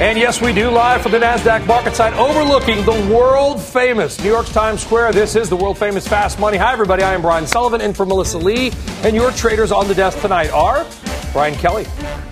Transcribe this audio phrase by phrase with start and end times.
[0.00, 4.30] And yes, we do live from the NASDAQ market site overlooking the world famous New
[4.30, 5.12] York's Times Square.
[5.12, 6.56] This is the world famous Fast Money.
[6.56, 7.02] Hi, everybody.
[7.02, 8.72] I am Brian Sullivan in for Melissa Lee.
[9.04, 10.86] And your traders on the desk tonight are
[11.34, 11.84] Brian Kelly,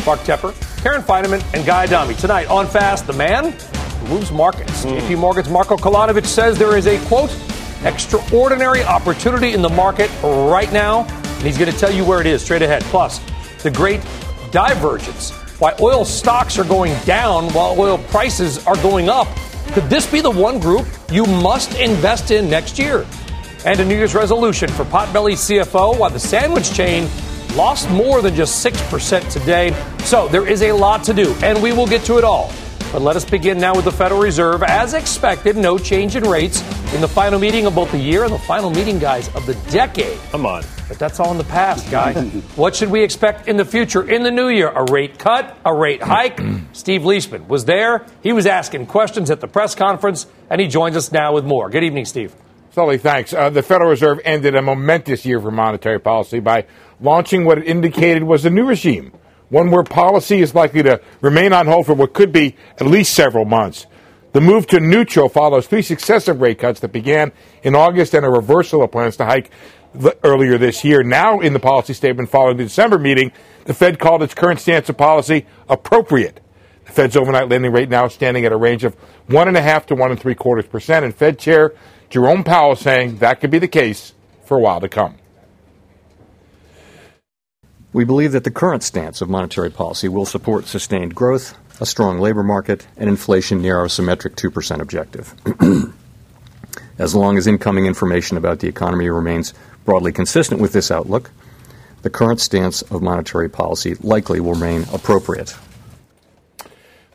[0.06, 2.14] Mark Tepper, Karen Finerman, and Guy Adami.
[2.14, 4.86] Tonight on Fast, the man who moves markets.
[4.86, 4.98] Mm.
[4.98, 7.30] JP Morgan's Marko Kolanovic says there is a, quote,
[7.84, 11.04] extraordinary opportunity in the market right now.
[11.04, 12.82] And he's going to tell you where it is straight ahead.
[12.84, 13.20] Plus,
[13.62, 14.00] the great
[14.50, 19.28] divergence why oil stocks are going down while oil prices are going up.
[19.72, 23.06] Could this be the one group you must invest in next year?
[23.66, 27.08] And a New Year's resolution for Potbelly CFO while the sandwich chain
[27.54, 29.76] lost more than just 6% today.
[30.04, 32.50] So there is a lot to do, and we will get to it all.
[32.92, 34.64] But let us begin now with the Federal Reserve.
[34.64, 36.60] As expected, no change in rates
[36.92, 39.54] in the final meeting of both the year and the final meeting, guys, of the
[39.70, 40.18] decade.
[40.32, 40.64] Come on.
[40.88, 42.12] But that's all in the past, guy.
[42.56, 44.70] what should we expect in the future, in the new year?
[44.70, 46.40] A rate cut, a rate hike?
[46.72, 48.04] Steve Liesman was there.
[48.24, 51.70] He was asking questions at the press conference, and he joins us now with more.
[51.70, 52.34] Good evening, Steve.
[52.72, 53.32] Sully, thanks.
[53.32, 56.66] Uh, the Federal Reserve ended a momentous year for monetary policy by
[57.00, 59.12] launching what it indicated was a new regime
[59.50, 63.14] one where policy is likely to remain on hold for what could be at least
[63.14, 63.86] several months.
[64.32, 68.30] The move to neutral follows three successive rate cuts that began in August and a
[68.30, 69.50] reversal of plans to hike
[70.22, 71.02] earlier this year.
[71.02, 73.32] Now, in the policy statement following the December meeting,
[73.64, 76.40] the Fed called its current stance of policy appropriate.
[76.86, 78.94] The Fed's overnight lending rate now standing at a range of
[79.26, 81.74] one and a half to one and three quarters percent, and Fed Chair
[82.08, 85.19] Jerome Powell saying that could be the case for a while to come.
[87.92, 92.20] We believe that the current stance of monetary policy will support sustained growth, a strong
[92.20, 95.34] labor market, and inflation near our symmetric 2% objective.
[96.98, 101.30] as long as incoming information about the economy remains broadly consistent with this outlook,
[102.02, 105.56] the current stance of monetary policy likely will remain appropriate.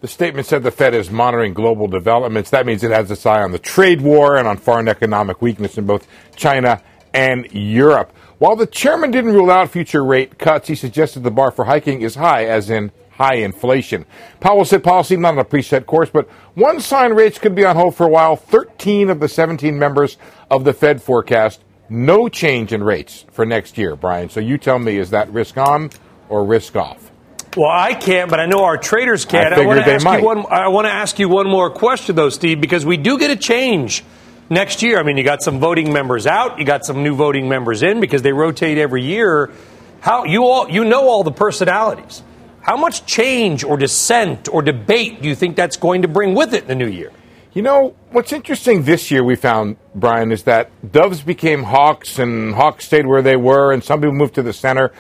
[0.02, 2.50] The statement said the Fed is monitoring global developments.
[2.50, 5.78] That means it has its eye on the trade war and on foreign economic weakness
[5.78, 6.06] in both
[6.36, 6.82] China
[7.14, 8.12] and Europe.
[8.46, 12.02] While the chairman didn't rule out future rate cuts, he suggested the bar for hiking
[12.02, 14.06] is high, as in high inflation.
[14.40, 17.76] Powell said policy not on a preset course, but one sign rates could be on
[17.76, 18.36] hold for a while.
[18.36, 20.18] 13 of the 17 members
[20.52, 24.30] of the Fed forecast no change in rates for next year, Brian.
[24.30, 25.90] So you tell me, is that risk on
[26.30, 27.10] or risk off?
[27.58, 29.54] Well, I can't, but I know our traders can.
[29.54, 30.20] I, I want to ask might.
[30.20, 30.46] you one.
[30.52, 33.36] I want to ask you one more question, though, Steve, because we do get a
[33.36, 34.04] change
[34.50, 35.00] next year.
[35.00, 38.00] I mean, you got some voting members out, you got some new voting members in
[38.00, 39.52] because they rotate every year.
[40.02, 42.22] How you all you know all the personalities.
[42.62, 46.54] How much change or dissent or debate do you think that's going to bring with
[46.54, 47.12] it in the new year?
[47.54, 52.54] You know, what's interesting this year we found, Brian, is that Doves became Hawks and
[52.54, 54.92] Hawks stayed where they were and some people moved to the center.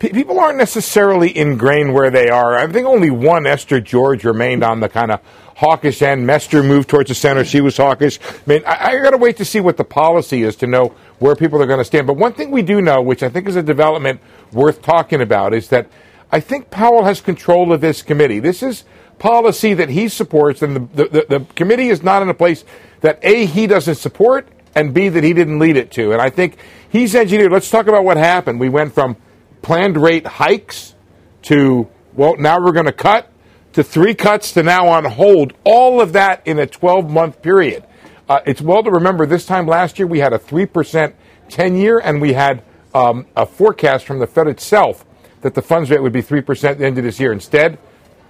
[0.00, 2.56] P- people aren't necessarily ingrained where they are.
[2.56, 5.20] I think only one, Esther George, remained on the kind of
[5.60, 6.26] hawkish end.
[6.26, 7.44] Mester moved towards the center.
[7.44, 8.18] She was hawkish.
[8.18, 10.94] I mean, I, I got to wait to see what the policy is to know
[11.18, 12.06] where people are going to stand.
[12.06, 14.22] But one thing we do know, which I think is a development
[14.52, 15.86] worth talking about, is that
[16.32, 18.40] I think Powell has control of this committee.
[18.40, 18.84] This is
[19.18, 22.64] policy that he supports, and the, the, the, committee is not in a place
[23.02, 26.12] that A, he doesn't support, and B, that he didn't lead it to.
[26.12, 26.56] And I think
[26.88, 27.52] he's engineered.
[27.52, 28.60] Let's talk about what happened.
[28.60, 29.18] We went from
[29.60, 30.94] planned rate hikes
[31.42, 33.29] to, well, now we're going to cut
[33.72, 37.84] to three cuts to now on hold, all of that in a 12 month period.
[38.28, 41.12] Uh, it's well to remember this time last year we had a 3%
[41.50, 42.62] 10 year, and we had
[42.94, 45.04] um, a forecast from the Fed itself
[45.42, 47.32] that the funds rate would be 3% at the end of this year.
[47.32, 47.78] Instead,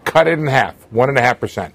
[0.05, 1.73] cut it in half, 1.5%.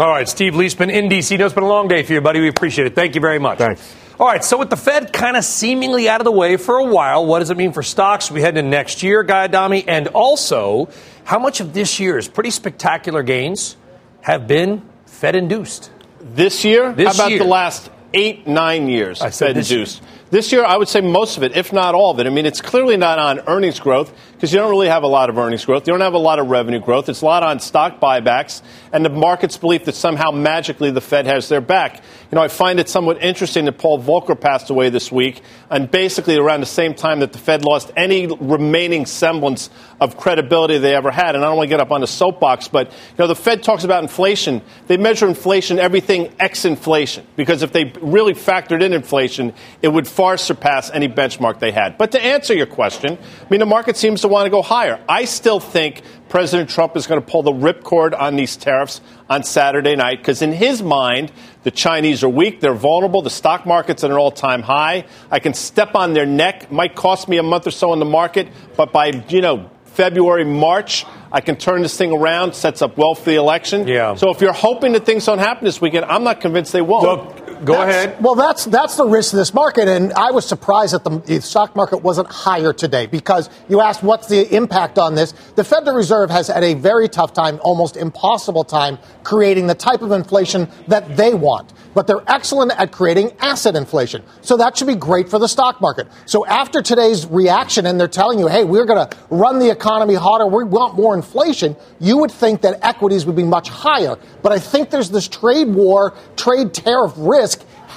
[0.00, 1.36] All right, Steve Liesman in D.C.
[1.36, 2.40] No, it's been a long day for you, buddy.
[2.40, 2.94] We appreciate it.
[2.94, 3.58] Thank you very much.
[3.58, 3.94] Thanks.
[4.18, 6.84] All right, so with the Fed kind of seemingly out of the way for a
[6.84, 8.30] while, what does it mean for stocks?
[8.30, 10.88] We head into next year, Guy Adami, and also
[11.24, 13.76] how much of this year's pretty spectacular gains
[14.22, 15.90] have been Fed induced?
[16.20, 16.92] This year?
[16.94, 17.40] This How about year.
[17.40, 20.00] the last eight, nine years I said Fed induced?
[20.30, 22.26] This year, I would say most of it, if not all of it.
[22.26, 24.10] I mean, it's clearly not on earnings growth
[24.42, 25.86] because you don't really have a lot of earnings growth.
[25.86, 27.08] You don't have a lot of revenue growth.
[27.08, 28.60] It's a lot on stock buybacks
[28.92, 31.96] and the market's belief that somehow magically the Fed has their back.
[32.30, 35.90] You know, I find it somewhat interesting that Paul Volcker passed away this week, and
[35.90, 40.94] basically around the same time that the Fed lost any remaining semblance of credibility they
[40.94, 41.34] ever had.
[41.34, 43.62] And I don't want to get up on a soapbox, but you know, the Fed
[43.62, 44.60] talks about inflation.
[44.86, 50.06] They measure inflation everything ex inflation because if they really factored in inflation, it would
[50.06, 51.96] far surpass any benchmark they had.
[51.96, 55.02] But to answer your question, I mean, the market seems to want to go higher.
[55.08, 59.44] I still think President Trump is going to pull the ripcord on these tariffs on
[59.44, 61.30] Saturday night because, in his mind,
[61.62, 65.04] the Chinese are weak, they're vulnerable, the stock market's at an all time high.
[65.30, 68.04] I can step on their neck, might cost me a month or so in the
[68.04, 72.96] market, but by, you know, February, March, I can turn this thing around, sets up
[72.96, 73.86] well for the election.
[73.86, 74.14] Yeah.
[74.14, 77.04] So if you're hoping that things don't happen this weekend, I'm not convinced they won't.
[77.04, 78.22] Look, go That's- ahead.
[78.22, 81.40] Well, that's that's the risk of this market, and I was surprised that the, the
[81.40, 85.32] stock market wasn't higher today because you asked what's the impact on this.
[85.56, 90.02] The Federal Reserve has had a very tough time, almost impossible time, creating the type
[90.02, 91.72] of inflation that they want.
[91.94, 95.80] But they're excellent at creating asset inflation, so that should be great for the stock
[95.80, 96.08] market.
[96.24, 100.14] So after today's reaction, and they're telling you, "Hey, we're going to run the economy
[100.14, 100.46] hotter.
[100.46, 104.16] We want more inflation," you would think that equities would be much higher.
[104.42, 107.51] But I think there's this trade war, trade tariff risk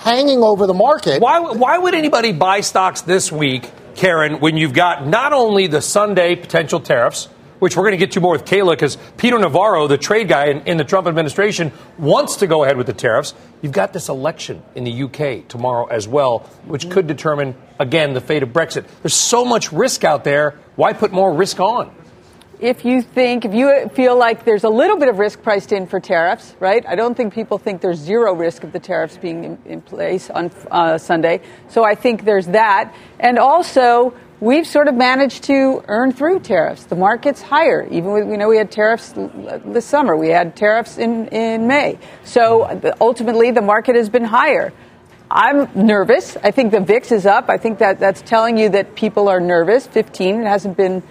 [0.06, 1.20] hanging over the market.
[1.20, 5.82] Why, why would anybody buy stocks this week, Karen, when you've got not only the
[5.82, 7.26] Sunday potential tariffs,
[7.58, 10.50] which we're going to get to more with Kayla because Peter Navarro, the trade guy
[10.50, 13.34] in, in the Trump administration, wants to go ahead with the tariffs.
[13.64, 18.22] You've got this election in the UK tomorrow as well, which could determine, again, the
[18.22, 18.86] fate of Brexit.
[19.02, 20.60] There's so much risk out there.
[20.76, 21.96] Why put more risk on?
[22.60, 25.88] If you think, if you feel like there's a little bit of risk priced in
[25.88, 26.86] for tariffs, right?
[26.88, 30.30] I don't think people think there's zero risk of the tariffs being in, in place
[30.30, 31.42] on uh, Sunday.
[31.70, 32.94] So I think there's that.
[33.20, 36.86] And also, we've sort of managed to earn through tariffs.
[36.86, 37.88] The market's higher.
[37.90, 39.14] Even with, you know, we had tariffs
[39.66, 40.16] this summer.
[40.16, 42.00] We had tariffs in, in May.
[42.24, 44.74] So ultimately, the market has been higher.
[45.30, 46.38] I'm nervous.
[46.44, 47.50] I think the VIX is up.
[47.50, 49.88] I think that that's telling you that people are nervous.
[49.88, 50.42] 15.
[50.42, 51.02] It hasn't been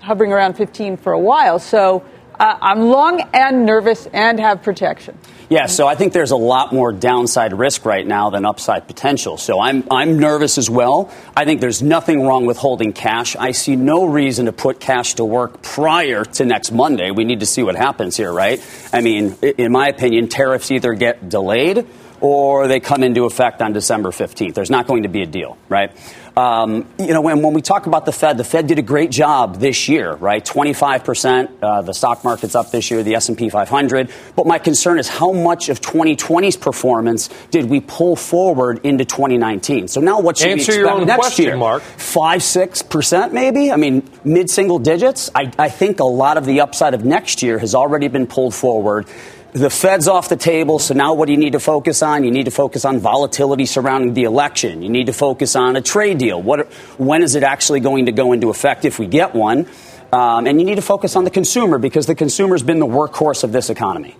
[0.00, 1.58] hovering around 15 for a while.
[1.58, 2.04] So
[2.38, 5.18] uh, I'm long and nervous and have protection.
[5.50, 9.36] Yeah, so I think there's a lot more downside risk right now than upside potential.
[9.36, 11.12] So I'm, I'm nervous as well.
[11.36, 13.34] I think there's nothing wrong with holding cash.
[13.34, 17.10] I see no reason to put cash to work prior to next Monday.
[17.10, 18.64] We need to see what happens here, right?
[18.92, 21.86] I mean, in my opinion, tariffs either get delayed
[22.20, 24.54] or they come into effect on December 15th.
[24.54, 25.90] There's not going to be a deal, right?
[26.36, 29.10] Um, you know, when, when we talk about the Fed, the Fed did a great
[29.10, 30.44] job this year, right?
[30.44, 34.10] 25%, uh, the stock market's up this year, the S&P 500.
[34.36, 39.88] But my concern is how much of 2020's performance did we pull forward into 2019?
[39.88, 41.56] So now what should we expect next question, year?
[41.56, 41.82] Mark.
[41.82, 43.72] Five, six percent, maybe.
[43.72, 45.30] I mean, mid-single digits.
[45.34, 48.54] I, I think a lot of the upside of next year has already been pulled
[48.54, 49.08] forward.
[49.52, 52.22] The Fed's off the table, so now what do you need to focus on?
[52.22, 54.80] You need to focus on volatility surrounding the election.
[54.82, 56.40] You need to focus on a trade deal.
[56.40, 59.66] What, when is it actually going to go into effect if we get one?
[60.12, 63.42] Um, and you need to focus on the consumer because the consumer's been the workhorse
[63.42, 64.16] of this economy.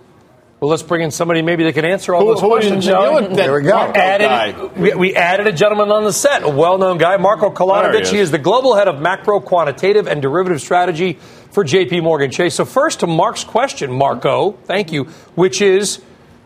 [0.59, 2.87] Well, let's bring in somebody maybe that can answer all Who- those who questions, is.
[2.87, 3.77] You that There we go.
[3.79, 8.05] Added, we, we added a gentleman on the set, a well-known guy, Marko There Kolanovic.
[8.07, 8.27] he He is.
[8.27, 11.17] is the global head of macro quantitative and derivative strategy
[11.51, 12.01] for J.P.
[12.01, 12.55] Morgan Chase.
[12.55, 15.05] So first to Mark's question, Marko, thank you,
[15.35, 16.01] which is,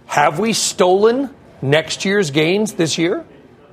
[0.07, 3.25] have we stolen next year's gains this year?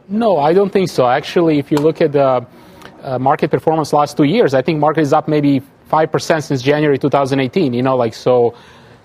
[0.09, 1.07] No, I don't think so.
[1.07, 2.47] Actually, if you look at the
[3.03, 6.99] uh, market performance last two years, I think market is up maybe 5% since January
[6.99, 7.73] 2018.
[7.73, 8.55] You know, like, so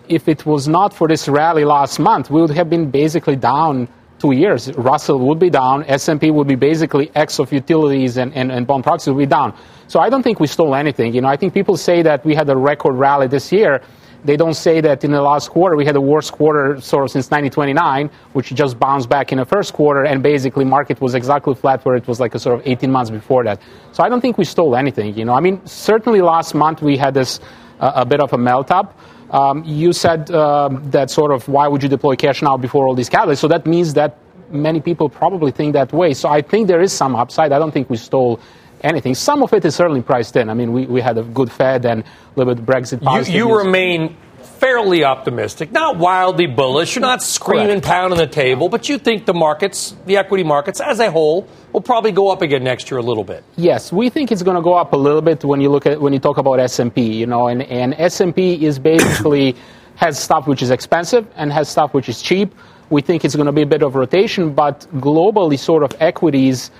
[0.07, 3.87] if it was not for this rally last month, we would have been basically down
[4.19, 4.71] two years.
[4.73, 5.83] Russell would be down.
[5.85, 9.53] S&P would be basically X of utilities and, and, and bond proxies would be down.
[9.87, 11.13] So I don't think we stole anything.
[11.13, 13.81] You know, I think people say that we had a record rally this year.
[14.25, 17.11] They don't say that in the last quarter we had the worst quarter sort of
[17.11, 21.55] since 1929, which just bounced back in the first quarter, and basically market was exactly
[21.55, 23.61] flat where it was like a sort of 18 months before that.
[23.93, 25.17] So I don't think we stole anything.
[25.17, 27.39] You know, I mean, certainly last month we had this
[27.79, 28.99] uh, a bit of a melt up.
[29.29, 32.95] Um, you said um, that sort of why would you deploy cash now before all
[32.95, 33.39] these catalysts?
[33.39, 34.17] So that means that
[34.49, 36.13] many people probably think that way.
[36.13, 37.51] So I think there is some upside.
[37.51, 38.39] I don't think we stole
[38.81, 39.15] anything.
[39.15, 40.49] Some of it is certainly priced in.
[40.49, 42.05] I mean, we, we had a good Fed and a
[42.35, 44.15] little bit of Brexit positive You, you remain
[44.59, 46.95] fairly optimistic, not wildly bullish.
[46.95, 47.85] You're not screaming, Correct.
[47.85, 51.81] pounding the table, but you think the markets, the equity markets as a whole, will
[51.81, 53.43] probably go up again next year a little bit.
[53.55, 56.01] Yes, we think it's going to go up a little bit when you look at
[56.01, 59.55] when you talk about S&P, you know, and, and S&P is basically
[59.95, 62.53] has stuff which is expensive and has stuff which is cheap.
[62.89, 66.71] We think it's going to be a bit of rotation, but globally, sort of equities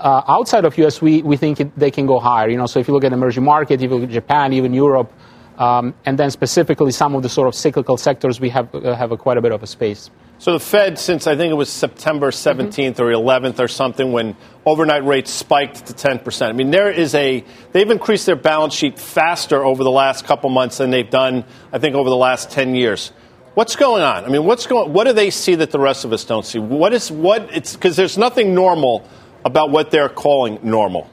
[0.00, 2.48] Uh, outside of US, we, we think it, they can go higher.
[2.48, 4.72] You know, so if you look at emerging market, if you look at Japan, even
[4.72, 5.12] Europe,
[5.58, 9.12] um, and then specifically some of the sort of cyclical sectors, we have, uh, have
[9.12, 10.10] a, quite a bit of a space.
[10.38, 13.02] So the Fed, since I think it was September 17th mm-hmm.
[13.02, 16.48] or 11th or something, when overnight rates spiked to 10%.
[16.48, 20.48] I mean, there is a, they've increased their balance sheet faster over the last couple
[20.48, 23.12] months than they've done, I think, over the last 10 years.
[23.52, 24.24] What's going on?
[24.24, 26.58] I mean, what's going, what do they see that the rest of us don't see?
[26.58, 29.06] What is, what, it's, because there's nothing normal
[29.44, 31.08] about what they're calling normal.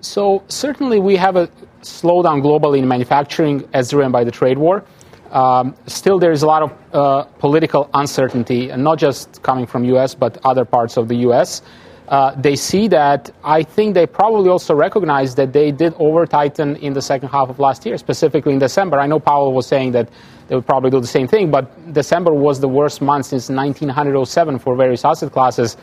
[0.00, 1.48] So certainly we have a
[1.82, 4.84] slowdown globally in manufacturing as driven by the trade war.
[5.30, 9.84] Um, still, there is a lot of uh, political uncertainty, and not just coming from
[9.84, 10.14] U.S.
[10.14, 11.60] but other parts of the U.S.
[12.08, 13.30] Uh, they see that.
[13.44, 17.50] I think they probably also recognize that they did over tighten in the second half
[17.50, 18.98] of last year, specifically in December.
[18.98, 20.08] I know Powell was saying that
[20.48, 24.58] they would probably do the same thing, but December was the worst month since 1907
[24.60, 25.76] for various asset classes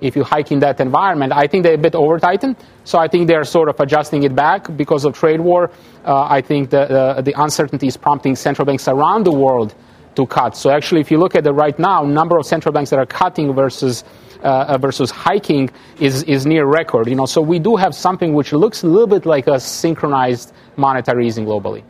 [0.00, 1.32] if you hike in that environment.
[1.32, 4.34] I think they're a bit over tightened, so I think they're sort of adjusting it
[4.34, 5.70] back because of trade war.
[6.04, 9.74] Uh, I think the, uh, the uncertainty is prompting central banks around the world
[10.16, 10.56] to cut.
[10.56, 13.06] So actually, if you look at it right now, number of central banks that are
[13.06, 14.04] cutting versus
[14.42, 17.08] uh, versus hiking is, is near record.
[17.08, 20.52] You know, so we do have something which looks a little bit like a synchronized
[20.76, 21.82] monetary easing globally.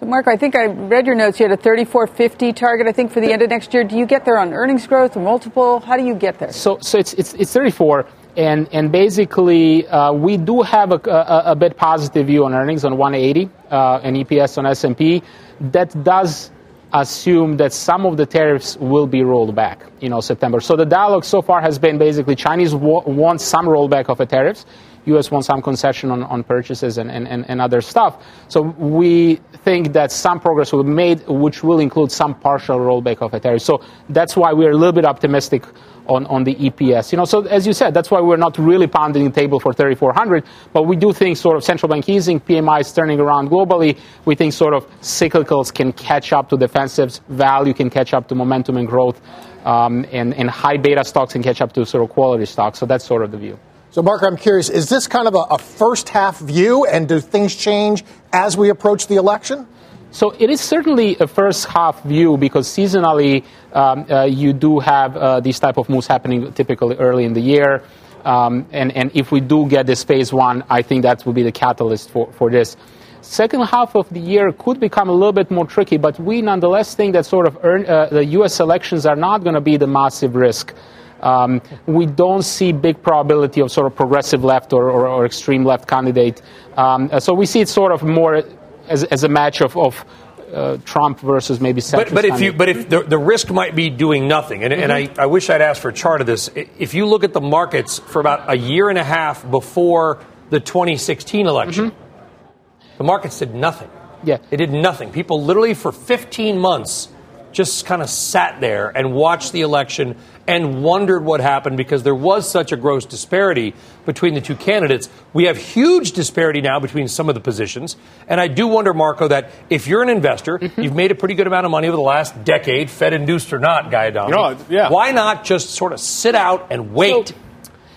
[0.00, 1.38] So, Mark, I think I read your notes.
[1.38, 3.84] You had a 3450 target, I think, for the end of next year.
[3.84, 5.80] Do you get there on earnings growth multiple?
[5.80, 6.52] How do you get there?
[6.52, 8.06] So, so it's, it's, it's 34.
[8.38, 12.86] And, and basically, uh, we do have a, a, a, bit positive view on earnings
[12.86, 15.22] on 180 uh, and EPS on S&P.
[15.60, 16.50] That does
[16.94, 20.60] assume that some of the tariffs will be rolled back, you know, September.
[20.60, 24.64] So the dialogue so far has been basically Chinese want some rollback of the tariffs.
[25.06, 25.30] U.S.
[25.30, 28.24] wants some concession on, on purchases and, and, and other stuff.
[28.48, 33.22] So we think that some progress will be made, which will include some partial rollback
[33.22, 33.62] of a tariff.
[33.62, 35.64] So that's why we're a little bit optimistic
[36.06, 37.12] on, on the EPS.
[37.12, 39.72] You know, so as you said, that's why we're not really pounding the table for
[39.72, 43.98] 3,400, but we do think sort of central bank easing, PMI is turning around globally.
[44.24, 48.34] We think sort of cyclicals can catch up to defensives, value can catch up to
[48.34, 49.20] momentum and growth,
[49.64, 52.78] um, and, and high beta stocks can catch up to sort of quality stocks.
[52.78, 53.58] So that's sort of the view.
[53.92, 57.18] So, Mark, I'm curious, is this kind of a, a first half view, and do
[57.18, 59.66] things change as we approach the election?
[60.12, 65.16] So it is certainly a first half view because seasonally um, uh, you do have
[65.16, 67.82] uh, these type of moves happening typically early in the year.
[68.24, 71.42] Um, and, and if we do get this phase one, I think that will be
[71.42, 72.76] the catalyst for, for this.
[73.22, 76.94] Second half of the year could become a little bit more tricky, but we nonetheless
[76.94, 78.60] think that sort of earn, uh, the U.S.
[78.60, 80.74] elections are not going to be the massive risk.
[81.22, 85.64] Um, we don't see big probability of sort of progressive left or, or, or extreme
[85.64, 86.42] left candidate.
[86.76, 88.42] Um, so we see it sort of more
[88.88, 90.04] as, as a match of, of
[90.52, 92.06] uh, Trump versus maybe centrist.
[92.06, 94.82] But, but if you, but if the, the risk might be doing nothing, and, mm-hmm.
[94.82, 95.20] and I, mm-hmm.
[95.20, 96.50] I wish I'd asked for a chart of this.
[96.54, 100.60] If you look at the markets for about a year and a half before the
[100.60, 102.98] 2016 election, mm-hmm.
[102.98, 103.90] the markets did nothing.
[104.24, 105.12] Yeah, they did nothing.
[105.12, 107.08] People literally for 15 months
[107.52, 110.16] just kind of sat there and watched the election
[110.46, 115.08] and wondered what happened because there was such a gross disparity between the two candidates.
[115.32, 117.96] We have huge disparity now between some of the positions.
[118.26, 120.80] And I do wonder, Marko, that if you're an investor, mm-hmm.
[120.80, 123.58] you've made a pretty good amount of money over the last decade, Fed induced or
[123.58, 124.32] not, Guy Adami.
[124.32, 124.88] No, yeah.
[124.88, 127.32] Why not just sort of sit out and wait?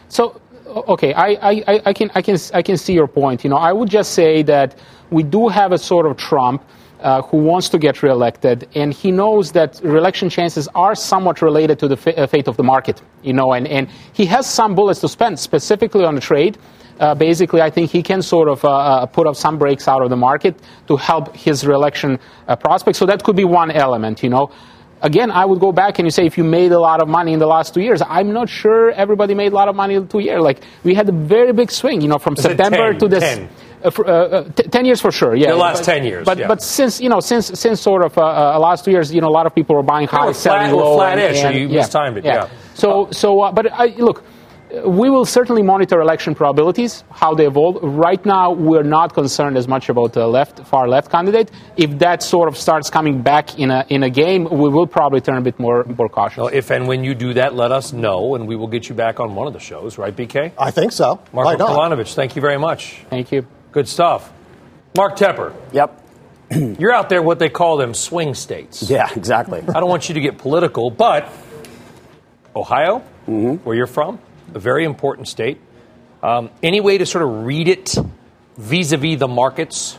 [0.09, 3.43] So, so okay, I, I, I, can, I, can, I can see your point.
[3.43, 4.77] You know, I would just say that
[5.09, 6.63] we do have a sort of Trump
[7.03, 11.77] uh, who wants to get reelected, and he knows that reelection chances are somewhat related
[11.79, 14.73] to the f- uh, fate of the market, you know, and, and he has some
[14.73, 16.57] bullets to spend, specifically on the trade.
[16.99, 20.01] Uh, basically, I think he can sort of uh, uh put up some breaks out
[20.01, 20.55] of the market
[20.87, 22.99] to help his reelection uh, prospects.
[22.99, 24.51] So that could be one element, you know.
[25.01, 27.33] Again, I would go back and you say if you made a lot of money
[27.33, 30.07] in the last two years, I'm not sure everybody made a lot of money in
[30.07, 30.41] two years.
[30.41, 33.23] Like we had a very big swing, you know, from September 10, to this.
[33.23, 33.49] 10.
[33.83, 35.49] Uh, for, uh, uh, t- ten years for sure, yeah.
[35.49, 36.47] The last but, ten years, but yeah.
[36.47, 39.27] but since you know since since sort of uh, uh last two years, you know,
[39.27, 41.37] a lot of people were buying high, selling flat, low, flat-ish.
[41.37, 42.33] And, and, you yeah, mistimed it, yeah.
[42.33, 42.49] yeah.
[42.75, 44.23] So so, uh, but I, look,
[44.85, 47.77] we will certainly monitor election probabilities, how they evolve.
[47.81, 51.51] Right now, we're not concerned as much about the left, far left candidate.
[51.77, 55.21] If that sort of starts coming back in a in a game, we will probably
[55.21, 56.37] turn a bit more more cautious.
[56.37, 58.95] Well, if and when you do that, let us know, and we will get you
[58.95, 60.53] back on one of the shows, right, BK?
[60.57, 61.19] I think so.
[61.31, 63.03] Marko Kolanovic, thank you very much.
[63.09, 63.45] Thank you.
[63.73, 64.31] Good stuff.
[64.95, 65.55] Mark Tepper.
[65.71, 65.99] Yep.
[66.79, 68.87] You're out there what they call them swing states.
[68.87, 69.61] Yeah, exactly.
[69.61, 71.27] I don't want you to get political, but
[72.55, 73.55] Ohio, mm-hmm.
[73.65, 74.19] where you're from,
[74.53, 75.59] a very important state.
[76.21, 77.95] Um, any way to sort of read it
[78.57, 79.97] vis-a-vis the markets?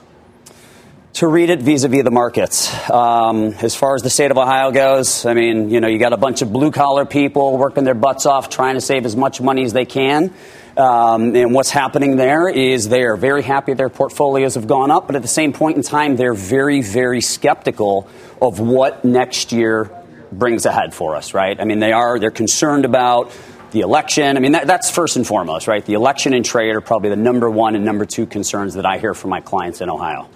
[1.15, 2.73] To read it vis-a-vis the markets.
[2.89, 6.13] Um, as far as the state of Ohio goes, I mean, you know, you got
[6.13, 9.41] a bunch of blue collar people working their butts off, trying to save as much
[9.41, 10.33] money as they can
[10.77, 15.07] Um, and what's happening there is they are very happy their portfolios have gone up,
[15.07, 18.09] but at the same point in time, they're very, very skeptical
[18.43, 19.91] of what next year
[20.33, 21.61] brings ahead for us, right?
[21.61, 23.31] I mean, they are, they're concerned about
[23.71, 24.37] the election.
[24.37, 25.85] I mean, that, that's first and foremost, right?
[25.85, 28.99] The election and trade are probably the number one and number two concerns that I
[28.99, 30.29] hear from my clients in Ohio.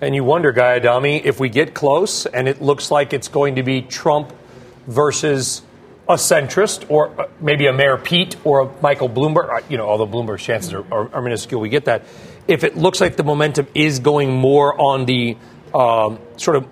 [0.00, 3.56] And you wonder, Guy Adami, if we get close and it looks like it's going
[3.56, 4.30] to be Trump
[4.86, 5.62] versus
[6.08, 9.88] a centrist or uh, maybe a Mayor Pete or a Michael Bloomberg, uh, you know,
[9.88, 12.04] although Bloomberg's chances are, are, are minuscule, we get that.
[12.46, 15.36] If it looks like the momentum is going more on the
[15.74, 16.66] um, sort of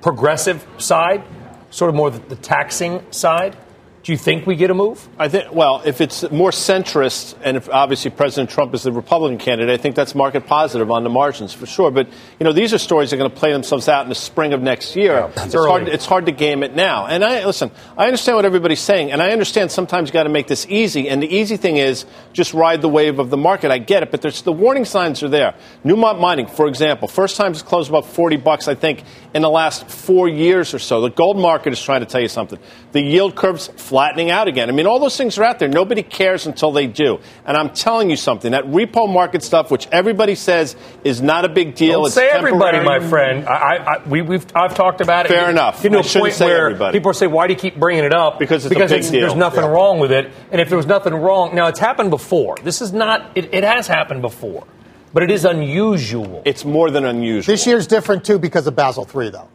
[0.00, 1.22] progressive side,
[1.70, 3.56] sort of more the, the taxing side,
[4.02, 5.08] do you think we get a move?
[5.16, 5.52] I think.
[5.52, 9.80] Well, if it's more centrist, and if obviously President Trump is the Republican candidate, I
[9.80, 11.92] think that's market positive on the margins for sure.
[11.92, 12.08] But
[12.40, 14.54] you know, these are stories that are going to play themselves out in the spring
[14.54, 15.12] of next year.
[15.12, 17.06] Yeah, it's, hard, it's hard to game it now.
[17.06, 17.70] And I listen.
[17.96, 21.08] I understand what everybody's saying, and I understand sometimes you got to make this easy.
[21.08, 23.70] And the easy thing is just ride the wave of the market.
[23.70, 25.54] I get it, but there's the warning signs are there.
[25.84, 29.50] Newmont Mining, for example, first time it's closed about forty bucks, I think, in the
[29.50, 31.00] last four years or so.
[31.02, 32.58] The gold market is trying to tell you something.
[32.90, 34.70] The yield curves flattening out again.
[34.70, 35.68] I mean, all those things are out there.
[35.68, 37.20] Nobody cares until they do.
[37.44, 41.50] And I'm telling you something that repo market stuff, which everybody says is not a
[41.50, 41.98] big deal.
[41.98, 43.46] Don't it's say everybody, my friend.
[43.46, 45.28] I, I, we, we've, I've talked about it.
[45.28, 45.84] Fair enough.
[45.84, 46.98] You know, I a shouldn't point say where everybody.
[46.98, 49.20] people say, "Why do you keep bringing it up?" Because it's a because big deal.
[49.20, 49.68] there's nothing Yeah.
[49.68, 50.30] wrong with it.
[50.50, 52.56] And if there was nothing wrong, now it's happened before.
[52.64, 53.32] This is not.
[53.34, 54.66] It, it has happened before,
[55.12, 56.40] but it is unusual.
[56.46, 57.52] It's more than unusual.
[57.52, 59.48] This year's different too because of Basel III, though.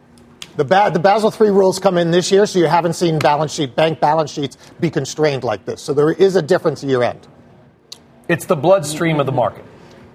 [0.58, 3.52] The, ba- the Basel III rules come in this year, so you haven't seen balance
[3.54, 5.80] sheet bank balance sheets be constrained like this.
[5.80, 7.28] So there is a difference year end.
[8.26, 9.64] It's the bloodstream of the market.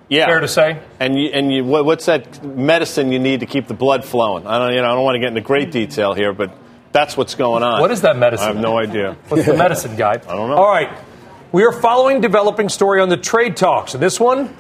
[0.10, 0.26] Yeah.
[0.26, 0.82] Fair to say.
[1.00, 4.46] And you, and you, what- what's that medicine you need to keep the blood flowing?
[4.46, 6.52] I don't, you know, I don't want to get into great detail here, but
[6.92, 7.80] that's what's going on.
[7.80, 8.44] What is that medicine?
[8.50, 9.16] I have no idea.
[9.30, 10.26] What's the medicine guide?
[10.28, 10.58] I don't know.
[10.58, 10.90] All right.
[11.54, 13.94] We are following developing story on the trade talks.
[13.94, 14.54] And this one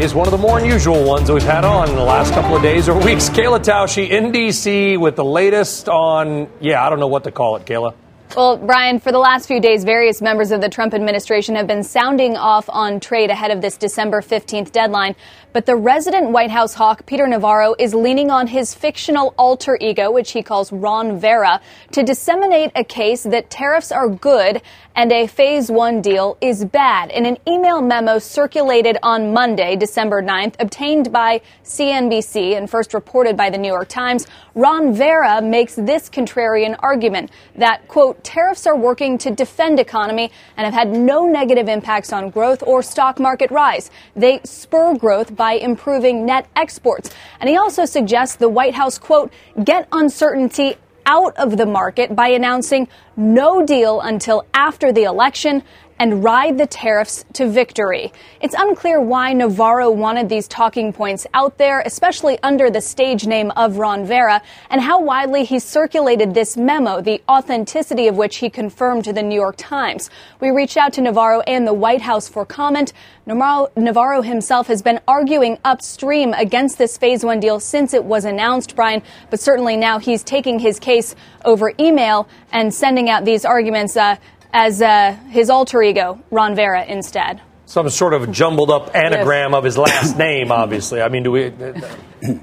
[0.00, 2.62] is one of the more unusual ones we've had on in the last couple of
[2.62, 3.30] days or weeks.
[3.30, 4.98] Kayla Tausche in D.C.
[4.98, 7.94] with the latest on, yeah, I don't know what to call it, Kayla.
[8.36, 11.82] Well, Brian, for the last few days, various members of the Trump administration have been
[11.82, 15.14] sounding off on trade ahead of this December 15th deadline.
[15.52, 20.10] But the resident White House hawk, Peter Navarro, is leaning on his fictional alter ego,
[20.10, 21.60] which he calls Ron Vara,
[21.92, 24.60] to disseminate a case that tariffs are good
[24.94, 27.10] and a phase one deal is bad.
[27.10, 33.36] In an email memo circulated on Monday, December 9th, obtained by CNBC and first reported
[33.36, 38.76] by the New York Times, Ron Vera makes this contrarian argument that, quote, tariffs are
[38.76, 43.50] working to defend economy and have had no negative impacts on growth or stock market
[43.50, 43.90] rise.
[44.14, 47.10] They spur growth by improving net exports.
[47.40, 49.32] And he also suggests the White House, quote,
[49.62, 55.62] get uncertainty out of the market by announcing no deal until after the election
[55.98, 58.12] and ride the tariffs to victory.
[58.40, 63.50] It's unclear why Navarro wanted these talking points out there, especially under the stage name
[63.52, 68.50] of Ron Vara, and how widely he circulated this memo, the authenticity of which he
[68.50, 70.10] confirmed to the New York Times.
[70.40, 72.92] We reached out to Navarro and the White House for comment.
[73.26, 78.76] Navarro, himself has been arguing upstream against this phase one deal since it was announced,
[78.76, 83.96] Brian, but certainly now he's taking his case over email and sending out these arguments
[83.96, 84.16] uh,
[84.52, 87.40] as uh, his alter ego, Ron Vara, instead.
[87.66, 91.02] Some sort of jumbled up anagram of his last name, obviously.
[91.02, 91.48] I mean, do we.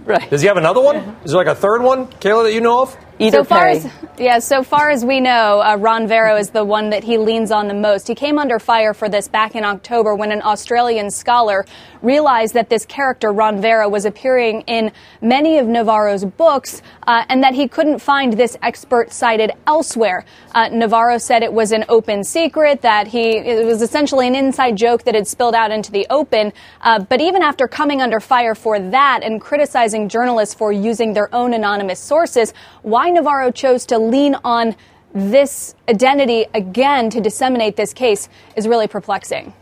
[0.06, 0.30] Right.
[0.30, 0.98] Does he have another one?
[1.24, 2.98] Is there like a third one, Kayla, that you know of?
[3.20, 6.92] So far as yeah, so far as we know, uh, Ron Vara is the one
[6.92, 8.08] that he leans on the most.
[8.08, 11.66] He came under fire for this back in October when an Australian scholar
[12.04, 17.44] realized that this character Ron Vara was appearing in many of Navarro's books, uh, and
[17.44, 20.26] that he couldn't find this expert cited elsewhere.
[20.54, 24.76] Uh, Navarro said it was an open secret that he it was essentially an inside
[24.76, 26.54] joke that had spilled out into the open.
[26.82, 31.34] Uh, but even after coming under fire for that and criticizing journalists for using their
[31.34, 34.76] own anonymous sources, why Navarro chose to lean on
[35.14, 39.54] this identity again to disseminate this case is really perplexing.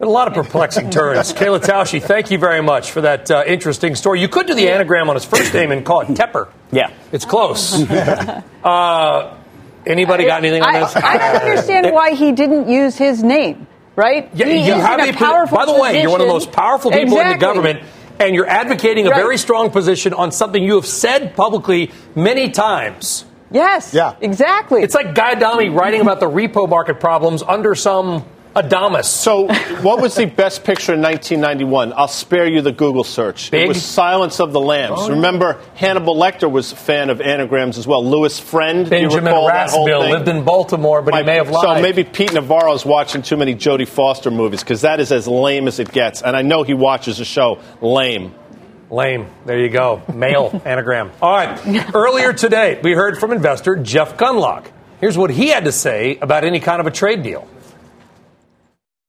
[0.00, 1.32] A lot of perplexing turns.
[1.34, 4.20] Kayla Tausche, thank you very much for that uh, interesting story.
[4.20, 6.48] You could do the anagram on his first name and call it Tepper.
[6.72, 6.90] Yeah.
[7.12, 7.88] It's close.
[8.64, 9.36] uh,
[9.86, 10.96] anybody got anything on I, this?
[10.96, 14.28] I don't understand why he didn't use his name, right?
[14.34, 16.26] Yeah, He you is have in a a, powerful By the way, you're one of
[16.26, 17.82] the most powerful people in the government,
[18.20, 19.20] and you're advocating a Right.
[19.20, 23.24] very strong position on something you have said publicly many times.
[23.50, 23.94] Yes.
[23.94, 24.14] Yeah.
[24.20, 24.82] Exactly.
[24.82, 29.06] It's like Guy Adami writing about the repo market problems under some Adamas.
[29.06, 29.48] So,
[29.82, 31.92] what was the best picture in 1991?
[31.96, 33.50] I'll spare you the Google search.
[33.50, 33.64] Big?
[33.64, 35.00] It was Silence of the Lambs.
[35.00, 35.14] Oh, yeah.
[35.16, 38.04] Remember, Hannibal Lecter was a fan of anagrams as well.
[38.04, 40.10] Louis Friend, Benjamin recall that whole Raspail thing?
[40.12, 41.78] lived in Baltimore, but he may have lied.
[41.78, 45.66] So maybe Pete Navarro's watching too many Jodie Foster movies because that is as lame
[45.66, 46.22] as it gets.
[46.22, 48.34] And I know he watches the show Lame.
[48.90, 49.26] Lame.
[49.46, 50.02] There you go.
[50.14, 51.10] Male anagram.
[51.20, 51.92] All right.
[51.94, 54.66] Earlier today, we heard from investor Jeff Gundlach.
[55.00, 57.48] Here's what he had to say about any kind of a trade deal.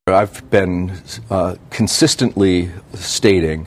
[0.07, 3.65] I've been uh, consistently stating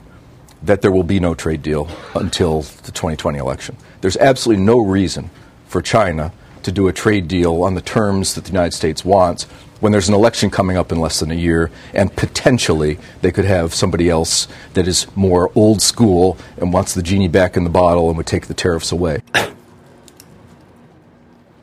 [0.63, 3.75] that there will be no trade deal until the 2020 election.
[3.99, 5.31] There's absolutely no reason
[5.67, 6.31] for China
[6.63, 9.43] to do a trade deal on the terms that the United States wants
[9.81, 13.43] when there's an election coming up in less than a year and potentially they could
[13.43, 17.69] have somebody else that is more old school and wants the genie back in the
[17.69, 19.21] bottle and would take the tariffs away.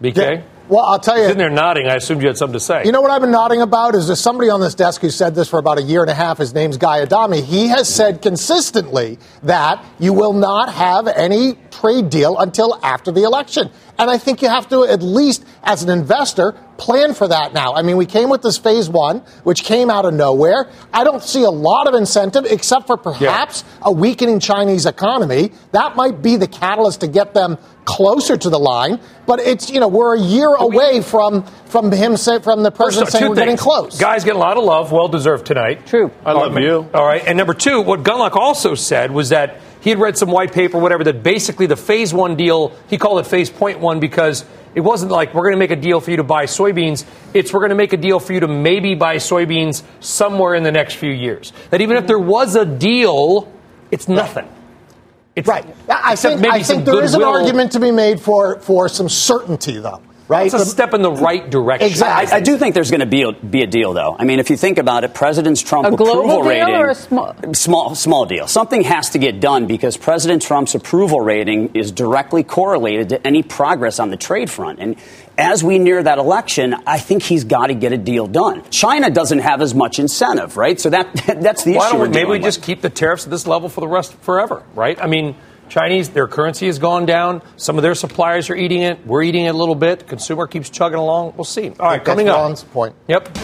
[0.03, 0.45] BK?
[0.69, 1.25] Well, I'll tell you.
[1.25, 2.85] Sitting there nodding, I assumed you had something to say.
[2.85, 5.35] You know what I've been nodding about is there's somebody on this desk who said
[5.35, 6.39] this for about a year and a half.
[6.39, 7.41] His name's Guy Adami.
[7.41, 13.23] He has said consistently that you will not have any trade deal until after the
[13.23, 13.71] election.
[13.99, 17.75] And I think you have to, at least as an investor, plan for that now.
[17.75, 20.69] I mean, we came with this phase one, which came out of nowhere.
[20.93, 25.53] I don't see a lot of incentive except for perhaps a weakening Chinese economy.
[25.73, 27.57] That might be the catalyst to get them
[27.87, 29.01] closer to the line.
[29.27, 33.09] But it's, you know, we're a year away from, from him, say, from the president
[33.09, 33.99] off, saying we're getting close.
[33.99, 35.87] Guys get a lot of love, well deserved tonight.
[35.87, 36.11] True.
[36.25, 36.89] I love you.
[36.93, 37.23] All right.
[37.27, 40.81] And number two, what Gundlach also said was that he had read some white paper,
[40.81, 44.45] whatever, that basically the phase one deal, he called it phase point one because
[44.75, 47.05] it wasn't like we're going to make a deal for you to buy soybeans.
[47.35, 50.65] It's we're going to make a deal for you to maybe buy soybeans somewhere in
[50.65, 51.53] the next few years.
[51.71, 53.49] That even if there was a deal,
[53.93, 54.49] it's nothing.
[55.37, 55.65] It's, Right.
[55.89, 59.79] I think, I think there is an argument to be made for, for some certainty,
[59.79, 60.03] though.
[60.29, 60.47] Right?
[60.47, 61.89] It's a step in the right direction.
[61.89, 62.33] Exactly.
[62.33, 64.17] I, I do think there's going to be a, be a deal, though.
[64.19, 66.91] I mean, if you think about it, President Trump A global approval deal rating, or
[66.91, 68.49] a small- small small deal.
[68.49, 73.45] Something has to get done because President Trump's approval rating is directly correlated to any
[73.45, 74.81] progress on the trade front.
[74.81, 74.97] And
[75.39, 78.69] as we near that election, I think he's got to get a deal done.
[78.71, 80.81] China doesn't have as much incentive, right?
[80.81, 81.93] So that that's the Why issue.
[81.93, 83.89] don't we, we're maybe we dealing just keep the tariffs at this level for the
[83.89, 85.01] rest forever, right?
[85.01, 85.37] I mean,
[85.69, 87.43] Chinese, their currency has gone down.
[87.57, 89.05] Some of their suppliers are eating it.
[89.07, 90.01] We're eating it a little bit.
[90.01, 91.35] The consumer keeps chugging along.
[91.37, 91.71] We'll see.
[91.71, 92.37] All right, coming up.
[92.37, 92.95] Ron's point.
[93.09, 93.37] Yep.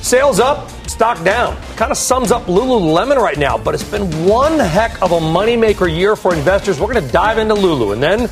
[0.00, 1.56] Sales up, stock down.
[1.76, 5.90] Kind of sums up Lululemon right now, but it's been one heck of a moneymaker
[5.90, 6.78] year for investors.
[6.78, 8.28] We're going to dive into Lulu and then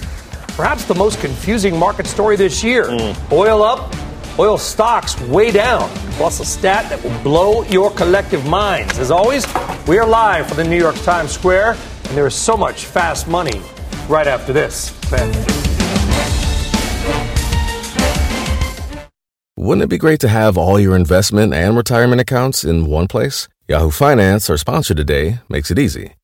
[0.48, 2.88] perhaps the most confusing market story this year.
[2.90, 3.35] Hmm.
[3.35, 3.94] Oil up,
[4.38, 8.98] oil stocks way down, plus a stat that will blow your collective minds.
[8.98, 9.46] As always,
[9.88, 11.76] we are live from the New York Times Square,
[12.12, 13.62] and there is so much fast money
[14.07, 14.92] right after this.
[19.57, 23.48] Wouldn't it be great to have all your investment and retirement accounts in one place?
[23.66, 26.12] Yahoo Finance, our sponsor today, makes it easy.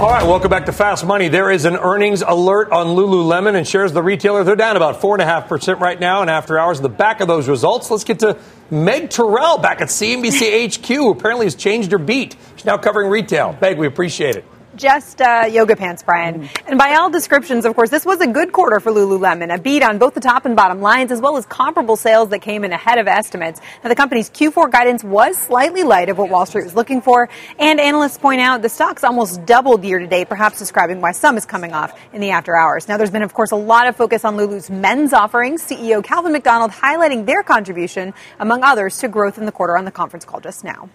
[0.00, 1.28] All right, welcome back to Fast Money.
[1.28, 4.44] There is an earnings alert on Lululemon and shares the retailer.
[4.44, 6.22] They're down about 4.5% right now.
[6.22, 8.38] And after hours, the back of those results, let's get to
[8.70, 12.34] Meg Terrell back at CNBC HQ, who apparently has changed her beat.
[12.56, 13.58] She's now covering retail.
[13.60, 14.44] Meg, we appreciate it.
[14.80, 16.48] Just uh, yoga pants, Brian.
[16.66, 19.82] And by all descriptions, of course, this was a good quarter for Lululemon, a beat
[19.82, 22.72] on both the top and bottom lines, as well as comparable sales that came in
[22.72, 23.60] ahead of estimates.
[23.84, 27.28] Now, the company's Q4 guidance was slightly light of what Wall Street was looking for,
[27.58, 31.36] and analysts point out the stock's almost doubled year to date, perhaps describing why some
[31.36, 32.88] is coming off in the after hours.
[32.88, 35.62] Now, there's been, of course, a lot of focus on Lulu's men's offerings.
[35.62, 39.90] CEO Calvin McDonald highlighting their contribution, among others, to growth in the quarter on the
[39.90, 40.88] conference call just now.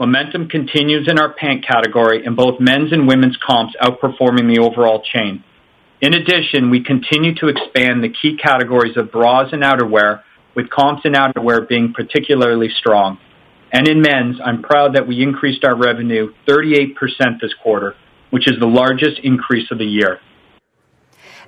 [0.00, 5.02] Momentum continues in our pant category in both men's and women's comps outperforming the overall
[5.02, 5.44] chain.
[6.00, 10.22] In addition, we continue to expand the key categories of bras and outerwear,
[10.56, 13.18] with comps and outerwear being particularly strong.
[13.70, 16.94] And in men's, I'm proud that we increased our revenue 38%
[17.42, 17.94] this quarter,
[18.30, 20.18] which is the largest increase of the year.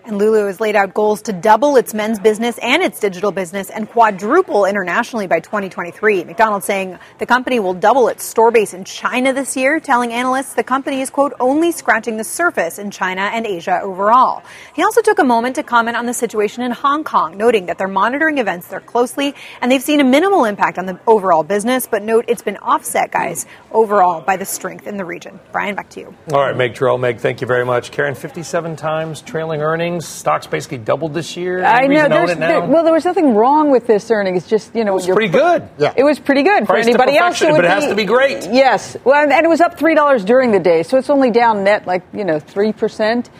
[0.04, 3.70] And Lulu has laid out goals to double its men's business and its digital business
[3.70, 6.24] and quadruple internationally by 2023.
[6.24, 10.54] McDonald's saying the company will double its store base in China this year, telling analysts
[10.54, 14.42] the company is, quote, only scratching the surface in China and Asia overall.
[14.74, 17.78] He also took a moment to comment on the situation in Hong Kong, noting that
[17.78, 21.86] they're monitoring events there closely and they've seen a minimal impact on the overall business,
[21.86, 25.38] but note it's been offset, guys, overall by the strength in the region.
[25.52, 26.14] Brian, back to you.
[26.32, 26.98] All right, Meg Terrell.
[26.98, 27.92] Meg, thank you very much.
[27.92, 29.91] Karen, 57 times trailing earnings.
[30.00, 31.64] Stocks basically doubled this year.
[31.64, 31.88] I know.
[31.88, 32.48] reason there's- it now?
[32.48, 34.36] there- well, there was nothing wrong with this earning.
[34.36, 35.68] It's just you know, was you're pretty good.
[35.78, 35.92] Yeah.
[35.96, 37.38] It was pretty good Price for anybody else.
[37.38, 38.48] perfection, would but it has to be great.
[38.50, 38.96] Yes.
[39.04, 41.86] Well, and it was up three dollars during the day, so it's only down net
[41.86, 43.30] like you know three percent.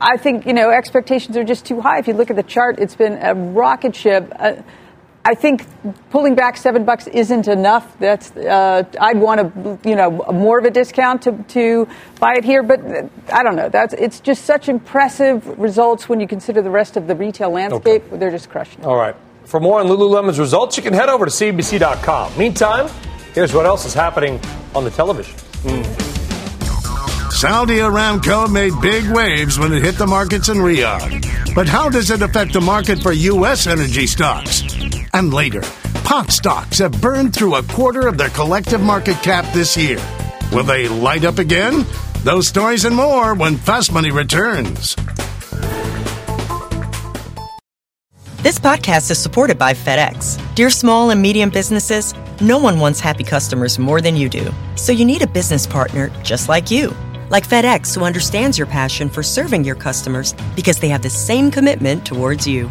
[0.00, 1.98] I think you know expectations are just too high.
[1.98, 4.32] If you look at the chart, it's been a rocket ship.
[4.38, 4.52] Uh,
[5.24, 5.66] I think
[6.10, 7.98] pulling back seven bucks isn't enough.
[7.98, 11.86] That's uh, I'd want to you know more of a discount to, to
[12.18, 13.68] buy it here, but uh, I don't know.
[13.68, 18.04] That's it's just such impressive results when you consider the rest of the retail landscape.
[18.10, 18.80] They're just crushing.
[18.80, 18.86] it.
[18.86, 19.14] All right.
[19.44, 22.36] For more on Lululemon's results, you can head over to CNBC.com.
[22.38, 22.88] Meantime,
[23.34, 24.38] here's what else is happening
[24.74, 25.36] on the television.
[27.30, 31.54] Saudi Aramco made big waves when it hit the markets in Riyadh.
[31.54, 33.66] But how does it affect the market for U.S.
[33.66, 34.62] energy stocks?
[35.12, 35.62] And later,
[36.04, 39.98] pot stocks have burned through a quarter of their collective market cap this year.
[40.52, 41.84] Will they light up again?
[42.24, 44.96] Those stories and more when Fast Money returns.
[48.42, 50.38] This podcast is supported by FedEx.
[50.54, 54.52] Dear small and medium businesses, no one wants happy customers more than you do.
[54.76, 56.94] So you need a business partner just like you.
[57.30, 61.50] Like FedEx, who understands your passion for serving your customers because they have the same
[61.50, 62.70] commitment towards you.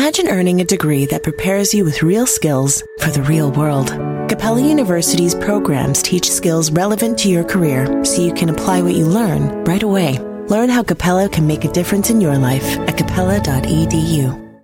[0.00, 3.88] Imagine earning a degree that prepares you with real skills for the real world.
[4.30, 9.04] Capella University's programs teach skills relevant to your career so you can apply what you
[9.04, 10.18] learn right away.
[10.48, 14.62] Learn how Capella can make a difference in your life at capella.edu.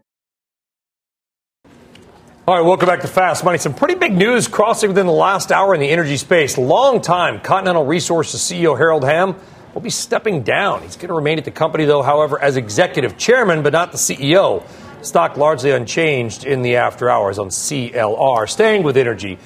[2.48, 3.58] All right, welcome back to Fast Money.
[3.58, 6.56] Some pretty big news crossing within the last hour in the energy space.
[6.56, 9.36] Long time Continental Resources CEO Harold Hamm
[9.74, 10.80] will be stepping down.
[10.80, 13.98] He's going to remain at the company, though, however, as executive chairman, but not the
[13.98, 14.66] CEO.
[15.02, 18.48] Stock largely unchanged in the after hours on CLR.
[18.48, 19.38] Staying with energy.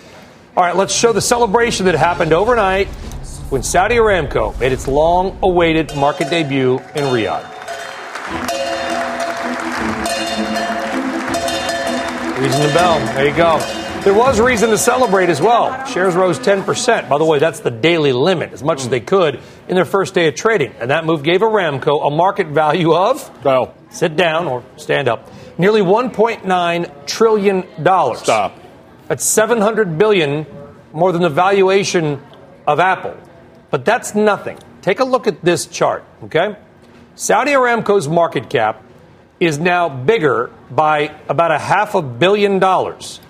[0.56, 2.88] All right, let's show the celebration that happened overnight
[3.50, 7.46] when Saudi Aramco made its long awaited market debut in Riyadh.
[12.40, 12.98] Reason to bell.
[13.14, 13.58] There you go.
[14.02, 15.84] There was reason to celebrate as well.
[15.84, 17.06] Shares rose 10%.
[17.06, 20.14] By the way, that's the daily limit, as much as they could in their first
[20.14, 20.72] day of trading.
[20.80, 25.30] And that move gave Aramco a market value of, well, sit down or stand up,
[25.60, 27.64] nearly $1.9 trillion.
[28.16, 28.58] Stop.
[29.08, 30.46] That's 700 billion
[30.92, 32.22] more than the valuation
[32.66, 33.16] of Apple.
[33.70, 34.58] But that's nothing.
[34.80, 36.56] Take a look at this chart, okay?
[37.14, 38.82] Saudi Aramco's market cap
[39.38, 43.20] is now bigger by about a half a billion dollars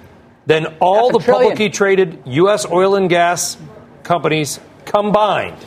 [0.47, 1.51] than all the trillion.
[1.51, 2.65] publicly traded U.S.
[2.71, 3.57] oil and gas
[4.05, 5.59] companies combined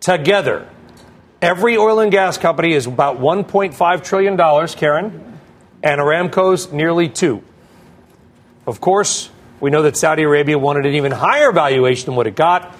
[0.00, 0.68] together.
[1.40, 4.36] Every oil and gas company is about $1.5 trillion,
[4.68, 5.27] Karen,
[5.82, 7.42] and Aramco's nearly two.
[8.66, 12.36] Of course, we know that Saudi Arabia wanted an even higher valuation than what it
[12.36, 12.76] got.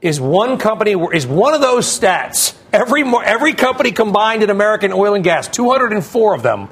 [0.00, 2.56] Is one company is one of those stats?
[2.72, 6.68] Every every company combined in American oil and gas, 204 of them,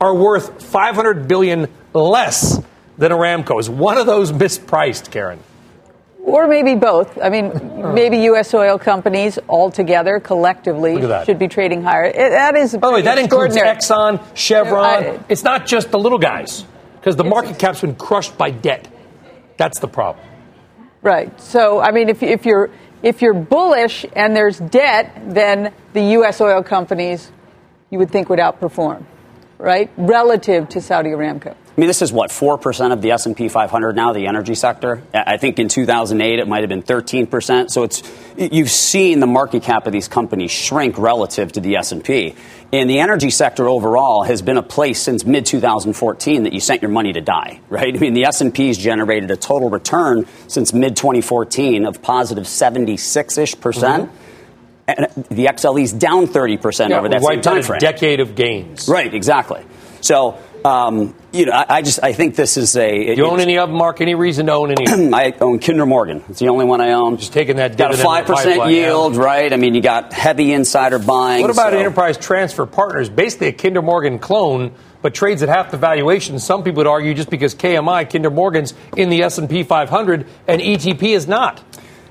[0.00, 2.62] are worth 500 billion less
[2.98, 3.58] than Aramco.
[3.58, 5.38] Is one of those mispriced, Karen?
[6.24, 7.18] Or maybe both.
[7.22, 7.52] I mean,
[7.94, 8.54] maybe U.S.
[8.54, 11.26] oil companies altogether, collectively, Look at that.
[11.26, 12.04] should be trading higher.
[12.04, 13.56] It, that is By the way, that includes.
[13.56, 14.84] Exxon, Chevron.
[14.84, 16.64] I- it's not just the little guys
[16.96, 18.88] because the market cap's been crushed by debt.
[19.58, 20.26] That's the problem.
[21.02, 21.38] Right.
[21.38, 22.70] So, I mean, if, if you're
[23.02, 26.40] if you're bullish and there's debt, then the U.S.
[26.40, 27.30] oil companies
[27.90, 29.04] you would think would outperform.
[29.64, 31.54] Right, relative to Saudi Aramco.
[31.76, 34.28] I mean, this is what four percent of the S and P 500 now, the
[34.28, 35.02] energy sector.
[35.12, 37.72] I think in 2008 it might have been 13 percent.
[37.72, 38.02] So it's
[38.36, 42.36] you've seen the market cap of these companies shrink relative to the S and P.
[42.72, 46.80] And the energy sector overall has been a place since mid 2014 that you sent
[46.80, 47.94] your money to die, right?
[47.94, 52.46] I mean, the S and P's generated a total return since mid 2014 of positive
[52.46, 54.04] 76 ish percent.
[54.10, 54.23] Mm-hmm.
[54.86, 57.78] The XLE's down 30 percent Yeah, over that same time a frame.
[57.78, 58.88] decade of gains.
[58.88, 59.64] Right, exactly.
[60.02, 63.16] So, um, you know, I, I just I think this is a.
[63.16, 64.02] You own any of them, Mark?
[64.02, 64.84] Any reason to own any?
[64.84, 65.14] of them?
[65.14, 66.22] I own Kinder Morgan.
[66.28, 67.16] It's the only one I own.
[67.16, 67.92] Just taking that down.
[67.92, 68.68] got a five percent yeah.
[68.68, 69.50] yield, right?
[69.50, 71.40] I mean, you got heavy insider buying.
[71.40, 73.08] What about so- Enterprise Transfer Partners?
[73.08, 76.38] Basically a Kinder Morgan clone, but trades at half the valuation.
[76.38, 81.02] Some people would argue just because KMI, Kinder Morgan's in the S&P 500 and ETP
[81.14, 81.62] is not.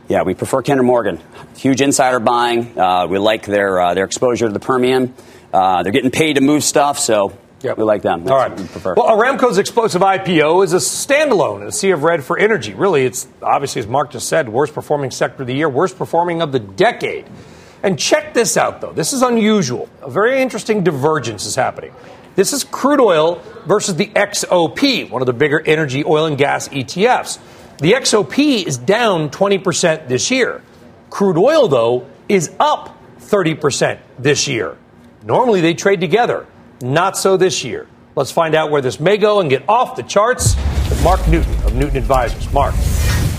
[0.10, 1.20] Yeah, we prefer Kinder Morgan.
[1.56, 2.78] Huge insider buying.
[2.78, 5.14] Uh, we like their uh, their exposure to the Permian.
[5.54, 8.26] Uh, they're getting paid to move stuff, so we like them.
[8.26, 8.60] That's All right.
[8.60, 8.96] we prefer.
[8.96, 12.74] Well, Aramco's explosive IPO is a standalone in a sea of red for energy.
[12.74, 16.42] Really, it's obviously, as Mark just said, worst performing sector of the year, worst performing
[16.42, 17.26] of the decade.
[17.82, 18.94] And check this out, though.
[18.94, 19.90] This is unusual.
[20.02, 21.94] A very interesting divergence is happening.
[22.36, 26.68] This is crude oil versus the XOP, one of the bigger energy oil and gas
[26.70, 27.40] ETFs.
[27.78, 30.62] The XOP is down 20% this year.
[31.10, 34.78] Crude oil, though, is up 30% this year.
[35.24, 36.46] Normally they trade together.
[36.82, 37.88] Not so this year.
[38.16, 40.56] Let's find out where this may go and get off the charts
[40.90, 42.52] with Mark Newton of Newton Advisors.
[42.54, 42.76] Mark.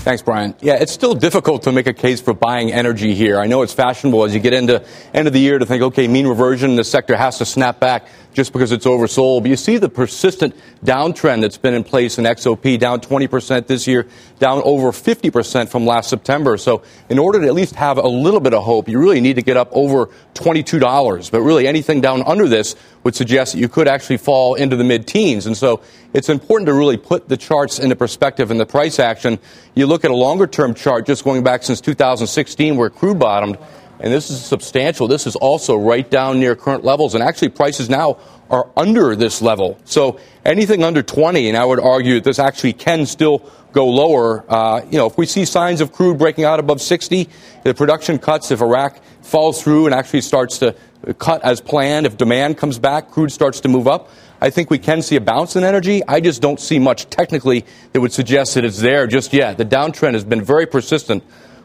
[0.05, 0.53] Thanks, Brian.
[0.61, 3.39] Yeah, it's still difficult to make a case for buying energy here.
[3.39, 6.07] I know it's fashionable as you get into end of the year to think, okay,
[6.07, 9.41] mean reversion, the sector has to snap back just because it's oversold.
[9.41, 13.87] But you see the persistent downtrend that's been in place in XOP, down 20% this
[13.87, 14.05] year,
[14.37, 16.57] down over 50% from last September.
[16.57, 19.37] So in order to at least have a little bit of hope, you really need
[19.37, 21.31] to get up over $22.
[21.31, 24.83] But really anything down under this would suggest that you could actually fall into the
[24.83, 25.45] mid-teens.
[25.45, 25.81] And so
[26.13, 29.39] it's important to really put the charts into perspective and the price action.
[29.75, 33.57] You look at a longer term chart just going back since 2016 where crude bottomed,
[33.99, 35.07] and this is substantial.
[35.07, 38.17] This is also right down near current levels, and actually prices now
[38.49, 39.79] are under this level.
[39.85, 44.45] So anything under 20, and I would argue that this actually can still go lower.
[44.51, 47.29] Uh, you know, if we see signs of crude breaking out above 60,
[47.63, 50.75] the production cuts, if Iraq falls through and actually starts to
[51.19, 54.09] cut as planned, if demand comes back, crude starts to move up.
[54.45, 56.03] I think we can see a bounce in energy.
[56.07, 59.57] I just don't see much technically that would suggest that it's there just yet.
[59.57, 61.23] The downtrend has been very persistent.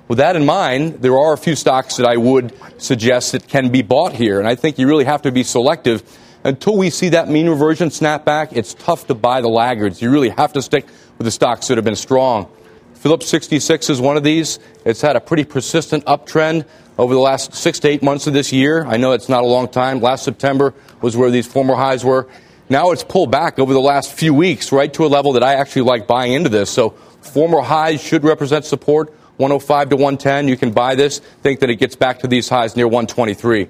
[0.09, 3.69] With that in mind, there are a few stocks that I would suggest that can
[3.69, 6.03] be bought here, and I think you really have to be selective.
[6.43, 10.01] Until we see that mean reversion snap back, it's tough to buy the laggards.
[10.01, 10.87] You really have to stick
[11.19, 12.49] with the stocks that have been strong.
[12.95, 14.59] Phillips 66 is one of these.
[14.87, 16.65] It's had a pretty persistent uptrend
[16.97, 18.87] over the last six to eight months of this year.
[18.87, 20.01] I know it's not a long time.
[20.01, 22.27] Last September was where these former highs were.
[22.71, 25.55] Now it's pulled back over the last few weeks, right to a level that I
[25.55, 26.71] actually like buying into this.
[26.71, 29.13] So former highs should represent support.
[29.39, 30.47] 105 to 110.
[30.47, 31.19] You can buy this.
[31.19, 33.69] Think that it gets back to these highs near 123.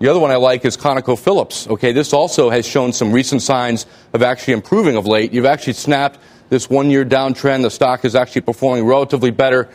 [0.00, 1.68] The other one I like is ConocoPhillips.
[1.68, 5.32] Okay, this also has shown some recent signs of actually improving of late.
[5.32, 7.62] You've actually snapped this one-year downtrend.
[7.62, 9.68] The stock is actually performing relatively better.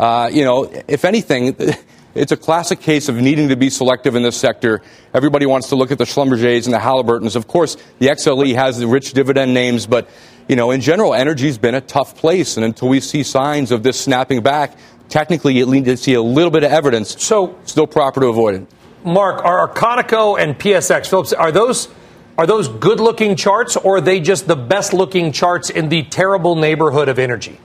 [0.00, 1.56] Uh, you know, if anything,
[2.14, 4.82] it's a classic case of needing to be selective in this sector.
[5.12, 7.36] Everybody wants to look at the Schlumbergers and the Halliburtons.
[7.36, 10.08] Of course, the XLE has the rich dividend names, but
[10.48, 13.82] you know, in general, energy's been a tough place, and until we see signs of
[13.82, 14.76] this snapping back,
[15.08, 17.22] technically, you need to see a little bit of evidence.
[17.22, 18.66] So, still proper to avoid it.
[19.04, 21.88] Mark, are Conoco and PSX Phillips are those
[22.36, 27.08] are those good-looking charts, or are they just the best-looking charts in the terrible neighborhood
[27.08, 27.60] of energy?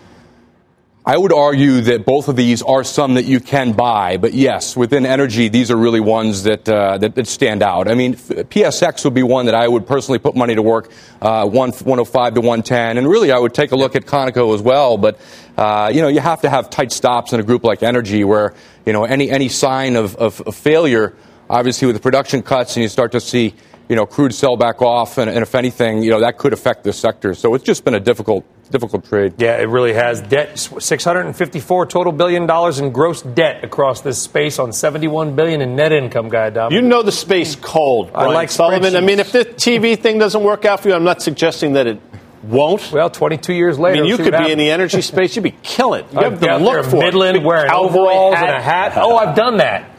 [1.10, 4.78] I would argue that both of these are some that you can buy, but yes,
[4.78, 7.88] within energy, these are really ones that uh, that, that, stand out.
[7.88, 11.48] I mean, PSX would be one that I would personally put money to work, uh,
[11.48, 15.00] one, 105 to 110, and really I would take a look at Conoco as well.
[15.00, 15.20] But
[15.58, 18.54] uh, you know, you have to have tight stops in a group like energy, where
[18.86, 21.16] you know any any sign of, of, of failure,
[21.50, 23.56] obviously with the production cuts, and you start to see
[23.90, 26.84] you know crude sell back off, and, and if anything, you know that could affect
[26.84, 27.34] this sector.
[27.34, 29.34] So it's just been a difficult difficult trade.
[29.38, 30.22] Yeah, it really has.
[30.22, 35.76] Debt 654 total billion dollars in gross debt across this space on 71 billion in
[35.76, 36.72] net income, guy Dom.
[36.72, 38.10] You know the space cold.
[38.10, 38.96] I Brian like Sullivan.
[38.96, 41.88] I mean, if the TV thing doesn't work out for you, I'm not suggesting that
[41.88, 42.00] it
[42.44, 42.92] won't.
[42.92, 45.36] Well, 22 years I later, mean, you could what be in the energy space.
[45.36, 46.06] You'd be killing.
[46.12, 47.00] You have be to look for it.
[47.00, 48.94] Midland Big wearing cowboy overalls and a hat.
[48.96, 49.90] Oh, I've done that.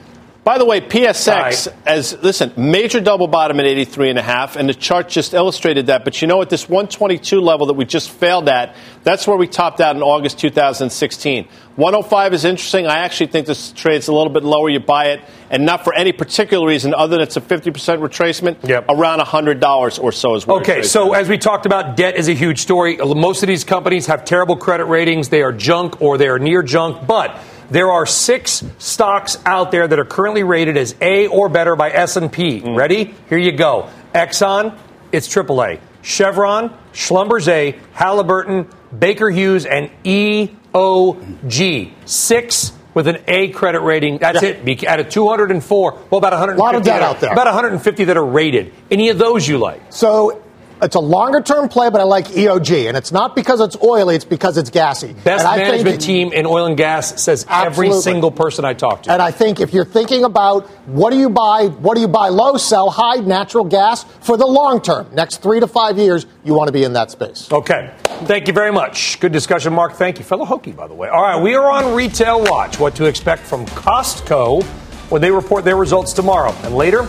[0.42, 4.68] By the way, PSX as listen, major double bottom at 83 and a half, and
[4.68, 6.02] the chart just illustrated that.
[6.02, 6.48] But you know what?
[6.48, 8.74] This 122 level that we just failed at,
[9.04, 11.46] that's where we topped out in August 2016.
[11.76, 12.86] 105 is interesting.
[12.86, 14.70] I actually think this trade's a little bit lower.
[14.70, 18.64] You buy it, and not for any particular reason other than it's a 50% retracement.
[18.88, 22.34] Around $100 or so is what Okay, so as we talked about, debt is a
[22.34, 22.96] huge story.
[22.96, 25.28] Most of these companies have terrible credit ratings.
[25.28, 27.38] They are junk or they are near junk, but
[27.70, 31.90] there are six stocks out there that are currently rated as A or better by
[31.90, 32.60] S&P.
[32.60, 32.76] Mm.
[32.76, 33.14] Ready?
[33.28, 33.88] Here you go.
[34.14, 34.76] Exxon,
[35.12, 35.80] it's AAA.
[36.02, 38.68] Chevron, Schlumberger, Halliburton,
[38.98, 41.92] Baker Hughes, and EOG.
[42.06, 44.18] Six with an A credit rating.
[44.18, 44.64] That's it.
[44.64, 46.60] Be- Out of 204, well, about 150.
[46.60, 47.32] Lot of debt that are- out there.
[47.32, 48.72] About 150 that are rated.
[48.90, 49.80] Any of those you like?
[49.90, 50.40] So
[50.82, 52.88] it's a longer term play, but I like EOG.
[52.88, 55.12] And it's not because it's oily, it's because it's gassy.
[55.12, 58.74] Best and I management think, team in oil and gas says every single person I
[58.74, 59.12] talk to.
[59.12, 62.28] And I think if you're thinking about what do you buy, what do you buy
[62.28, 66.54] low, sell high, natural gas for the long term, next three to five years, you
[66.54, 67.50] want to be in that space.
[67.50, 67.92] Okay.
[68.24, 69.18] Thank you very much.
[69.20, 69.94] Good discussion, Mark.
[69.94, 70.24] Thank you.
[70.24, 71.08] Fellow Hokie, by the way.
[71.08, 72.78] All right, we are on Retail Watch.
[72.78, 74.62] What to expect from Costco
[75.10, 76.54] when they report their results tomorrow.
[76.62, 77.06] And later,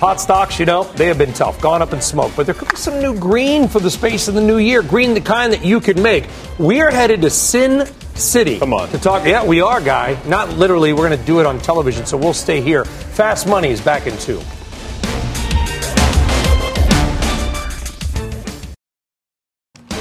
[0.00, 2.32] pot stocks, you know, they have been tough, gone up in smoke.
[2.34, 4.82] But there could be some new green for the space of the new year.
[4.82, 6.26] Green, the kind that you can make.
[6.58, 8.58] We are headed to Sin City.
[8.58, 8.88] Come on.
[8.88, 9.26] To talk.
[9.26, 10.18] Yeah, we are, Guy.
[10.26, 10.94] Not literally.
[10.94, 12.86] We're going to do it on television, so we'll stay here.
[12.86, 14.40] Fast Money is back in two.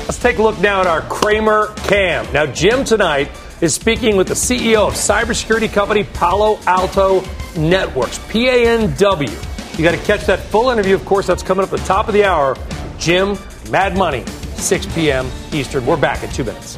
[0.06, 2.32] Let's take a look now at our Cramer Cam.
[2.32, 3.30] Now, Jim tonight
[3.60, 7.22] is speaking with the CEO of cybersecurity company Palo Alto
[7.58, 9.49] Networks, PANW.
[9.80, 12.10] You got to catch that full interview, of course, that's coming up at the top
[12.10, 12.58] of the hour.
[12.98, 13.38] Jim,
[13.72, 15.26] Mad Money, 6 p.m.
[15.54, 15.86] Eastern.
[15.86, 16.78] We're back in two minutes.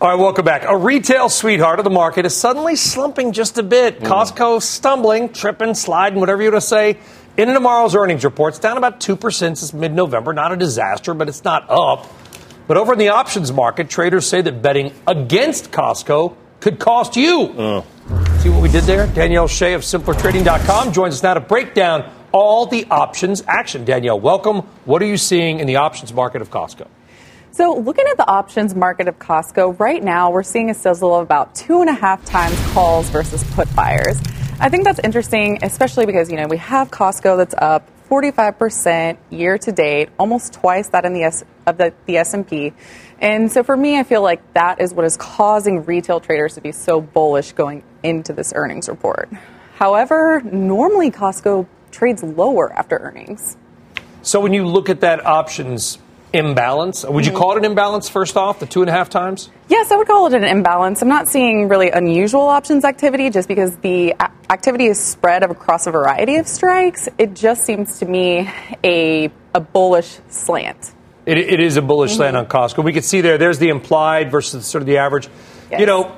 [0.00, 0.64] All right, welcome back.
[0.64, 4.00] A retail sweetheart of the market is suddenly slumping just a bit.
[4.00, 4.08] Mm.
[4.08, 6.98] Costco stumbling, tripping, sliding, whatever you want to say.
[7.36, 10.32] In tomorrow's earnings reports, down about 2% since mid November.
[10.32, 12.12] Not a disaster, but it's not up.
[12.66, 17.46] But over in the options market, traders say that betting against Costco could cost you.
[17.46, 17.84] Mm.
[18.38, 19.08] See what we did there?
[19.08, 23.84] Danielle Shay of simplertrading.com joins us now to break down all the options action.
[23.84, 24.58] Danielle, welcome.
[24.84, 26.86] What are you seeing in the options market of Costco?
[27.50, 31.22] So, looking at the options market of Costco, right now we're seeing a sizzle of
[31.22, 34.20] about two and a half times calls versus put buyers.
[34.60, 39.58] I think that's interesting, especially because, you know, we have Costco that's up 45% year
[39.58, 42.72] to date, almost twice that in the S- of the, the S&P.
[43.20, 46.60] And so for me, I feel like that is what is causing retail traders to
[46.60, 49.28] be so bullish going into this earnings report.
[49.74, 53.56] However, normally Costco trades lower after earnings.
[54.22, 55.98] So when you look at that options
[56.32, 57.36] imbalance, would you Mhm.
[57.36, 59.50] call it an imbalance first off, the two and a half times?
[59.68, 61.00] Yes, I would call it an imbalance.
[61.00, 64.14] I'm not seeing really unusual options activity just because the
[64.50, 67.08] activity is spread across a variety of strikes.
[67.16, 68.50] It just seems to me
[68.84, 70.92] a, a bullish slant.
[71.28, 72.82] It, it is a bullish slant on Costco.
[72.82, 75.28] We can see there, there's the implied versus sort of the average.
[75.70, 76.16] You know,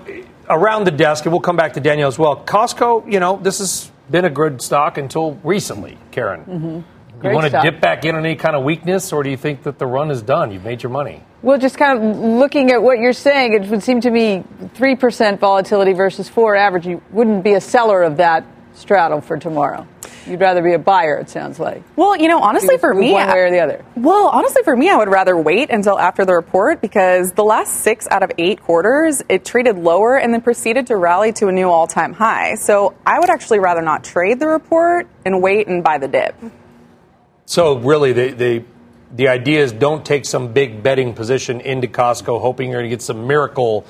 [0.48, 2.36] around the desk, and we'll come back to Danielle as well.
[2.36, 6.40] Costco, you know, this has been a good stock until recently, Karen.
[6.42, 7.26] Mm-hmm.
[7.26, 9.64] You want to dip back in on any kind of weakness, or do you think
[9.64, 10.52] that the run is done?
[10.52, 11.22] You've made your money.
[11.42, 14.44] Well, just kind of looking at what you're saying, it would seem to me
[14.76, 16.86] 3% volatility versus 4 average.
[16.86, 18.44] You wouldn't be a seller of that
[18.74, 19.86] straddle for tomorrow.
[20.26, 21.82] You'd rather be a buyer, it sounds like.
[21.96, 23.84] Well, you know, honestly, for me, one way or the other.
[23.96, 27.80] Well, honestly, for me, I would rather wait until after the report because the last
[27.82, 31.52] six out of eight quarters, it traded lower and then proceeded to rally to a
[31.52, 32.54] new all time high.
[32.56, 36.34] So I would actually rather not trade the report and wait and buy the dip.
[37.46, 38.64] So really, the the
[39.12, 42.94] the idea is don't take some big betting position into Costco, hoping you're going to
[42.94, 43.84] get some miracle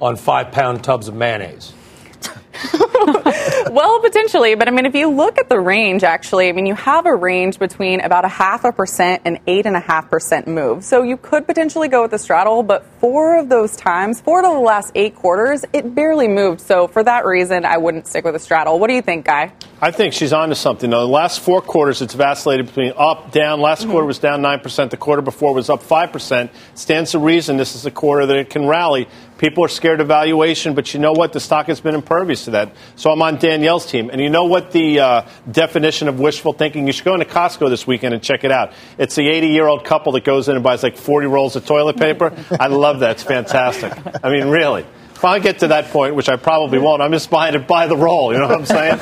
[0.00, 1.74] on five pound tubs of mayonnaise.
[3.70, 6.74] well, potentially, but I mean, if you look at the range, actually, I mean, you
[6.74, 10.48] have a range between about a half a percent and eight and a half percent
[10.48, 10.84] move.
[10.84, 14.52] So you could potentially go with the straddle, but four of those times, four of
[14.52, 16.60] the last eight quarters, it barely moved.
[16.60, 18.78] So for that reason, I wouldn't stick with a straddle.
[18.78, 19.52] What do you think, Guy?
[19.80, 20.90] I think she's on to something.
[20.90, 23.60] Now, the last four quarters, it's vacillated between up, down.
[23.60, 24.90] Last quarter was down 9%.
[24.90, 26.50] The quarter before was up 5%.
[26.74, 29.08] Stands to reason this is a quarter that it can rally.
[29.42, 31.32] People are scared of valuation, but you know what?
[31.32, 32.76] The stock has been impervious to that.
[32.94, 34.08] So I'm on Danielle's team.
[34.08, 36.86] And you know what the uh, definition of wishful thinking?
[36.86, 38.72] You should go into Costco this weekend and check it out.
[38.98, 41.66] It's the 80 year old couple that goes in and buys like 40 rolls of
[41.66, 42.32] toilet paper.
[42.60, 43.10] I love that.
[43.10, 43.92] It's fantastic.
[44.22, 44.86] I mean, really.
[45.16, 47.88] If I get to that point, which I probably won't, I'm just buying it by
[47.88, 48.32] the roll.
[48.32, 49.00] You know what I'm saying?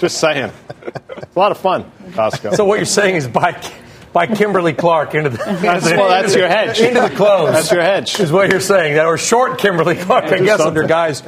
[0.00, 0.52] just saying.
[1.16, 2.56] It's a lot of fun, Costco.
[2.56, 3.52] So what you're saying is buy
[4.12, 6.80] buy Kimberly Clark into the, That's- into well, that's your hedge.
[6.80, 7.52] into the close.
[7.52, 8.18] That's your hedge.
[8.20, 8.94] is what you're saying.
[8.94, 11.22] That or short Kimberly Clark, Yeah, I do guess, under guys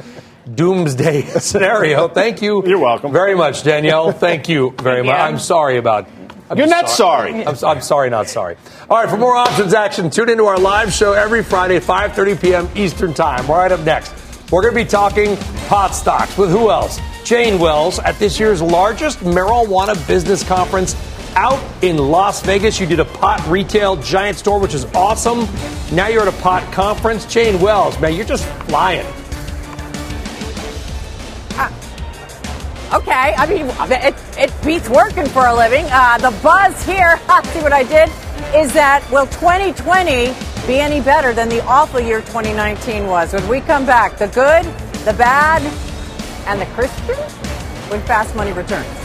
[0.53, 2.07] doomsday scenario.
[2.07, 2.65] Thank you.
[2.65, 3.11] You're welcome.
[3.11, 4.11] Very much, Danielle.
[4.11, 5.15] Thank you very much.
[5.15, 6.07] I'm sorry about.
[6.49, 7.45] I'm You're not sorry.
[7.45, 8.57] I'm, I'm sorry, not sorry.
[8.89, 12.69] All right, for more options action, tune into our live show every Friday, 5:30 p.m.
[12.75, 13.47] Eastern Time.
[13.47, 14.13] Right up next,
[14.51, 15.37] we're going to be talking
[15.69, 16.99] pot stocks with who else?
[17.23, 20.93] Jane Wells at this year's largest marijuana business conference
[21.35, 22.79] out in Las Vegas.
[22.79, 25.47] You did a pot retail giant store, which is awesome.
[25.95, 27.25] Now you're at a pot conference.
[27.25, 29.05] Jane Wells, man, you're just flying.
[32.93, 35.85] Okay, I mean, it, it beats working for a living.
[35.89, 38.09] Uh, the buzz here, see what I did,
[38.53, 40.33] is that will 2020
[40.67, 43.31] be any better than the awful year 2019 was?
[43.31, 44.65] When we come back, the good,
[45.05, 45.61] the bad,
[46.47, 47.15] and the Christian
[47.89, 49.00] when fast money returns.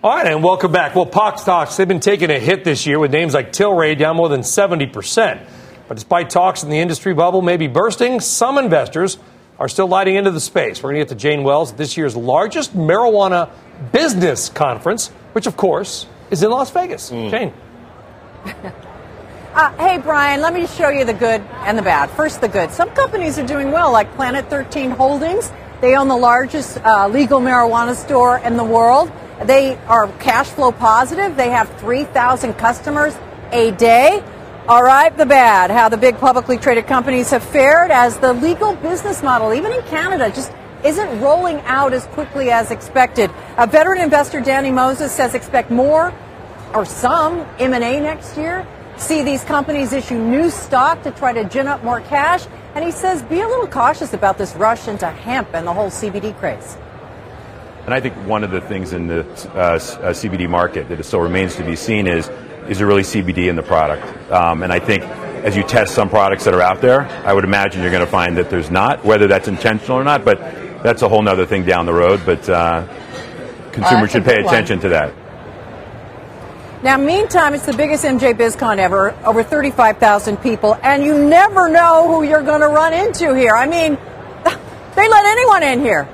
[0.00, 0.94] All right, and welcome back.
[0.94, 4.14] Well, pot stocks, they've been taking a hit this year with names like Tilray down
[4.14, 5.44] more than 70%.
[5.88, 9.18] But despite talks in the industry bubble maybe bursting, some investors
[9.58, 10.80] are still lighting into the space.
[10.80, 13.50] We're going to get to Jane Wells at this year's largest marijuana
[13.90, 17.10] business conference, which, of course, is in Las Vegas.
[17.10, 17.52] Jane.
[19.54, 22.08] Uh, hey, Brian, let me show you the good and the bad.
[22.10, 22.70] First, the good.
[22.70, 25.50] Some companies are doing well, like Planet 13 Holdings.
[25.80, 29.10] They own the largest uh, legal marijuana store in the world.
[29.44, 31.36] They are cash flow positive.
[31.36, 33.16] They have 3,000 customers
[33.52, 34.22] a day.
[34.68, 35.70] All right, the bad.
[35.70, 39.80] How the big publicly traded companies have fared as the legal business model, even in
[39.82, 40.52] Canada, just
[40.84, 43.30] isn't rolling out as quickly as expected.
[43.56, 46.12] A veteran investor, Danny Moses, says expect more
[46.74, 48.66] or some M&A next year.
[48.96, 52.46] See these companies issue new stock to try to gin up more cash.
[52.74, 55.88] And he says be a little cautious about this rush into hemp and the whole
[55.88, 56.76] CBD craze.
[57.88, 59.20] And I think one of the things in the
[59.54, 59.78] uh, uh,
[60.12, 62.28] CBD market that still remains to be seen is
[62.68, 64.30] is there really CBD in the product?
[64.30, 67.44] Um, and I think as you test some products that are out there, I would
[67.44, 70.22] imagine you're going to find that there's not, whether that's intentional or not.
[70.22, 70.38] But
[70.82, 72.20] that's a whole other thing down the road.
[72.26, 72.86] But uh,
[73.72, 74.54] consumers a should pay good one.
[74.54, 75.14] attention to that.
[76.82, 82.06] Now, meantime, it's the biggest MJ BizCon ever, over 35,000 people, and you never know
[82.06, 83.54] who you're going to run into here.
[83.54, 83.94] I mean,
[84.94, 86.06] they let anyone in here.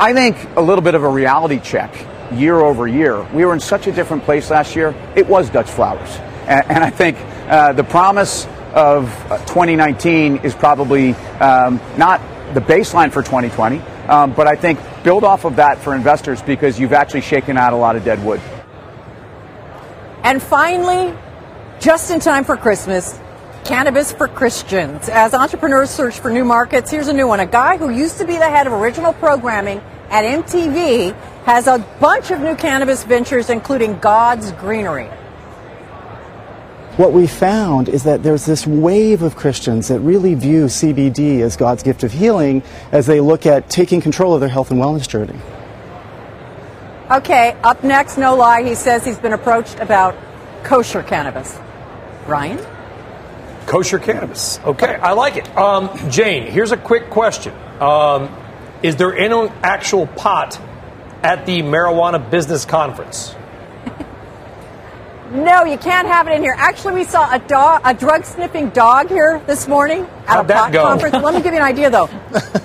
[0.00, 1.94] I think a little bit of a reality check
[2.32, 3.22] year over year.
[3.34, 4.94] We were in such a different place last year.
[5.14, 6.08] It was Dutch flowers.
[6.46, 7.18] And, and I think
[7.50, 12.22] uh, the promise of uh, 2019 is probably um, not
[12.54, 13.78] the baseline for 2020,
[14.08, 17.74] um, but I think build off of that for investors because you've actually shaken out
[17.74, 18.40] a lot of dead wood.
[20.22, 21.14] And finally,
[21.78, 23.20] just in time for Christmas,
[23.64, 25.10] cannabis for Christians.
[25.10, 27.40] As entrepreneurs search for new markets, here's a new one.
[27.40, 31.78] A guy who used to be the head of original programming at MTV has a
[32.00, 35.08] bunch of new cannabis ventures, including God's Greenery.
[36.96, 41.56] What we found is that there's this wave of Christians that really view CBD as
[41.56, 45.08] God's gift of healing as they look at taking control of their health and wellness
[45.08, 45.38] journey.
[47.10, 50.16] Okay, up next, no lie, he says he's been approached about
[50.62, 51.58] kosher cannabis.
[52.26, 52.58] Ryan?
[53.66, 54.58] Kosher cannabis.
[54.60, 55.56] Okay, I like it.
[55.56, 57.54] Um, Jane, here's a quick question.
[57.80, 58.28] Um,
[58.82, 60.60] is there any actual pot
[61.22, 63.34] at the marijuana business conference?
[65.30, 66.56] No, you can't have it in here.
[66.58, 70.54] Actually, we saw a dog, a drug sniffing dog here this morning at How'd a
[70.54, 70.82] pot go?
[70.82, 71.14] conference.
[71.22, 72.08] Let me give you an idea, though.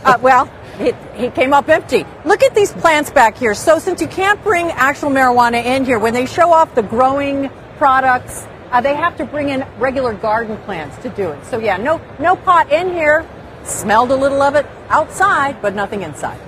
[0.05, 0.45] Uh, well,
[0.77, 2.05] he, he came up empty.
[2.25, 3.55] Look at these plants back here.
[3.55, 7.49] So, since you can't bring actual marijuana in here, when they show off the growing
[7.77, 11.43] products, uh, they have to bring in regular garden plants to do it.
[11.45, 13.27] So, yeah, no, no pot in here.
[13.65, 16.39] Smelled a little of it outside, but nothing inside.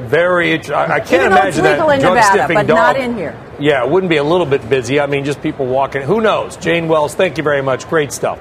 [0.00, 0.54] Very.
[0.70, 2.76] I, I can't Even though it's imagine that in drug Nevada, sniffing but dog.
[2.76, 3.38] not in here.
[3.58, 5.00] Yeah, it wouldn't be a little bit busy.
[5.00, 6.02] I mean, just people walking.
[6.02, 6.56] Who knows?
[6.56, 7.88] Jane Wells, thank you very much.
[7.88, 8.38] Great stuff.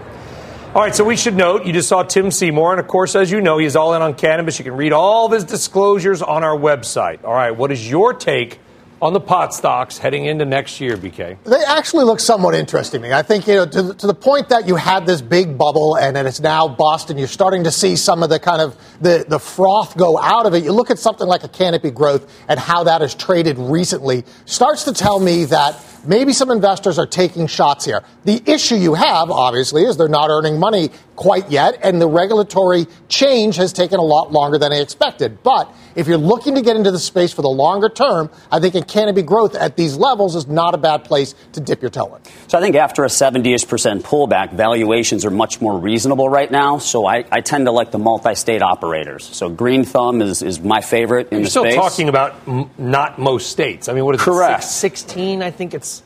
[0.74, 3.32] All right, so we should note you just saw Tim Seymour, and of course, as
[3.32, 4.59] you know, he's all in on cannabis.
[4.59, 7.24] You can read all of his disclosures on our website.
[7.24, 8.59] All right, what is your take
[9.02, 11.38] on the pot stocks heading into next year, BK?
[11.43, 13.14] They actually look somewhat interesting to me.
[13.14, 15.96] I think, you know, to, the- to the point that you had this big bubble
[15.98, 19.39] and it's now Boston, you're starting to see some of the kind of the, the
[19.39, 20.64] froth go out of it.
[20.64, 24.84] You look at something like a canopy growth and how that has traded recently starts
[24.86, 28.04] to tell me that maybe some investors are taking shots here.
[28.26, 32.86] The issue you have, obviously, is they're not earning money quite yet, and the regulatory
[33.08, 35.41] change has taken a lot longer than I expected.
[35.43, 38.76] But if you're looking to get into the space for the longer term, I think
[38.86, 42.16] a canopy growth at these levels is not a bad place to dip your toe
[42.16, 42.22] in.
[42.48, 46.78] So I think after a 70-ish percent pullback, valuations are much more reasonable right now.
[46.78, 49.24] So I, I tend to like the multi-state operators.
[49.26, 51.76] So Green Thumb is, is my favorite in You're the still space.
[51.76, 53.90] talking about m- not most states.
[53.90, 54.64] I mean, what is Correct.
[54.64, 54.68] it?
[54.68, 56.04] Six, 16, I think it's.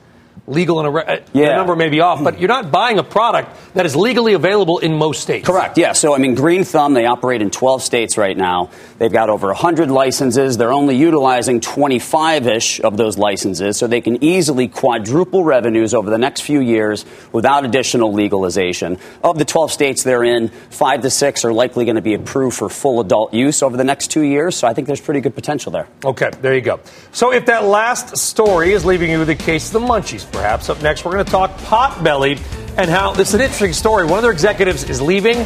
[0.50, 1.50] Legal in a, uh, Yeah.
[1.50, 4.80] the number may be off, but you're not buying a product that is legally available
[4.80, 5.46] in most states.
[5.46, 5.94] Correct, yeah.
[5.94, 8.70] So, I mean, Green Thumb, they operate in 12 states right now.
[8.98, 10.58] They've got over 100 licenses.
[10.58, 16.10] They're only utilizing 25 ish of those licenses, so they can easily quadruple revenues over
[16.10, 18.98] the next few years without additional legalization.
[19.24, 22.58] Of the 12 states they're in, five to six are likely going to be approved
[22.58, 25.36] for full adult use over the next two years, so I think there's pretty good
[25.36, 25.88] potential there.
[26.04, 26.80] Okay, there you go.
[27.12, 30.70] So if that last story is leaving you with a case of the munchies, perhaps
[30.70, 32.40] up next we're going to talk pot-bellied
[32.78, 34.06] and how this is an interesting story.
[34.06, 35.46] One of their executives is leaving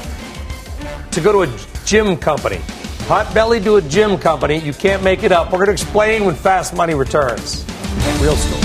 [1.09, 2.59] to go to a gym company.
[3.07, 4.59] Pot-bellied to a gym company.
[4.59, 5.51] You can't make it up.
[5.51, 7.65] We're going to explain when Fast Money returns.
[8.21, 8.61] Real story.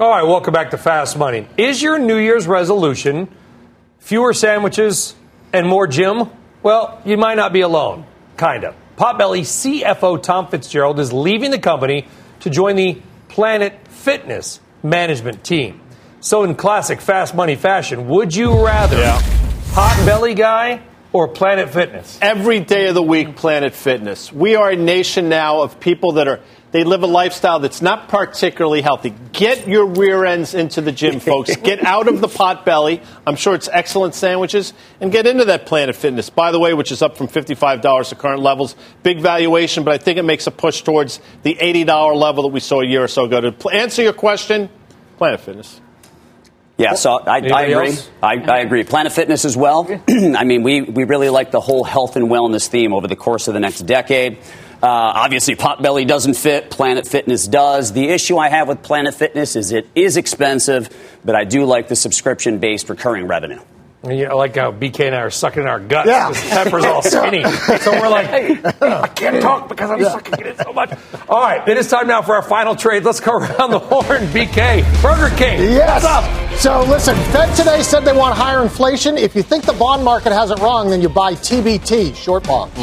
[0.00, 1.46] All right, welcome back to Fast Money.
[1.58, 3.28] Is your New Year's resolution
[3.98, 5.14] fewer sandwiches
[5.52, 6.30] and more gym?
[6.62, 8.06] Well, you might not be alone.
[8.38, 8.74] Kind of.
[8.96, 12.06] Potbelly CFO Tom Fitzgerald is leaving the company
[12.40, 15.80] to join the Planet Fitness management team.
[16.20, 18.96] So, in classic Fast Money fashion, would you rather
[19.72, 20.82] Potbelly guy
[21.12, 22.18] or Planet Fitness?
[22.20, 24.30] Every day of the week, Planet Fitness.
[24.30, 26.40] We are a nation now of people that are,
[26.72, 29.14] they live a lifestyle that's not particularly healthy.
[29.32, 31.54] Get your rear ends into the gym, folks.
[31.62, 33.02] Get out of the pot belly.
[33.26, 36.30] I'm sure it's excellent sandwiches and get into that Planet Fitness.
[36.30, 38.74] By the way, which is up from $55 to current levels.
[39.02, 42.60] Big valuation, but I think it makes a push towards the $80 level that we
[42.60, 43.40] saw a year or so ago.
[43.42, 44.70] To pl- answer your question,
[45.18, 45.80] Planet Fitness.
[46.78, 47.96] Yeah, so I, I agree.
[48.22, 48.82] I, I agree.
[48.82, 49.86] Planet Fitness as well.
[50.08, 53.46] I mean, we, we really like the whole health and wellness theme over the course
[53.46, 54.38] of the next decade.
[54.82, 56.68] Uh, obviously, Potbelly doesn't fit.
[56.70, 57.92] Planet Fitness does.
[57.92, 60.88] The issue I have with Planet Fitness is it is expensive,
[61.24, 63.60] but I do like the subscription-based recurring revenue.
[64.02, 66.30] And, You like how BK and I are sucking in our guts Yeah.
[66.30, 67.44] because Pepper's all skinny.
[67.78, 70.90] so we're like, hey, I can't talk because I'm sucking it in so much.
[71.28, 73.04] All right, it is time now for our final trade.
[73.04, 74.22] Let's go around the horn.
[74.32, 75.60] BK, Burger King.
[75.60, 76.02] Yes.
[76.02, 76.58] What's up?
[76.58, 79.16] So listen, Fed today said they want higher inflation.
[79.16, 82.74] If you think the bond market has it wrong, then you buy TBT, short bonds.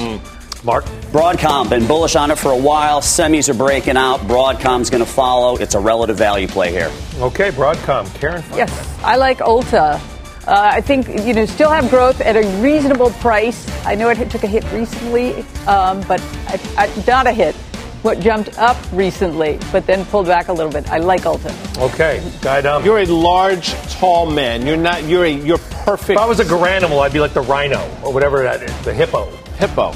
[0.63, 0.85] Mark?
[1.11, 3.01] Broadcom, been bullish on it for a while.
[3.01, 4.19] Semis are breaking out.
[4.21, 5.57] Broadcom's going to follow.
[5.57, 6.91] It's a relative value play here.
[7.17, 8.13] Okay, Broadcom.
[8.19, 8.43] Karen?
[8.53, 8.71] Yes,
[9.03, 9.99] I like Ulta.
[10.47, 13.69] Uh, I think you know still have growth at a reasonable price.
[13.85, 17.55] I know it took a hit recently, um, but I, I, not a hit.
[18.01, 20.89] What jumped up recently, but then pulled back a little bit.
[20.89, 21.53] I like Ulta.
[21.91, 22.85] Okay, Guy Dom.
[22.85, 24.65] You're a large, tall man.
[24.65, 25.03] You're not.
[25.03, 25.29] You're a.
[25.29, 26.11] You're perfect.
[26.11, 28.93] If I was a garanimal, I'd be like the rhino or whatever that is, the
[28.93, 29.29] hippo.
[29.57, 29.91] Hippo.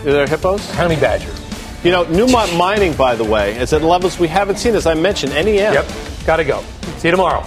[0.00, 0.70] Are there hippos?
[0.70, 1.34] Honey badger.
[1.82, 4.94] You know, Newmont Mining, by the way, is at levels we haven't seen, as I
[4.94, 5.74] mentioned, any NEM.
[5.74, 5.90] Yep,
[6.24, 6.62] gotta go.
[6.98, 7.44] See you tomorrow.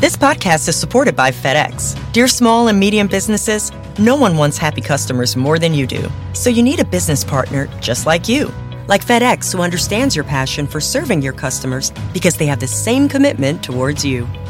[0.00, 1.96] This podcast is supported by FedEx.
[2.12, 6.08] Dear small and medium businesses, no one wants happy customers more than you do.
[6.34, 8.52] So you need a business partner just like you.
[8.86, 13.08] Like FedEx, who understands your passion for serving your customers because they have the same
[13.08, 14.26] commitment towards you.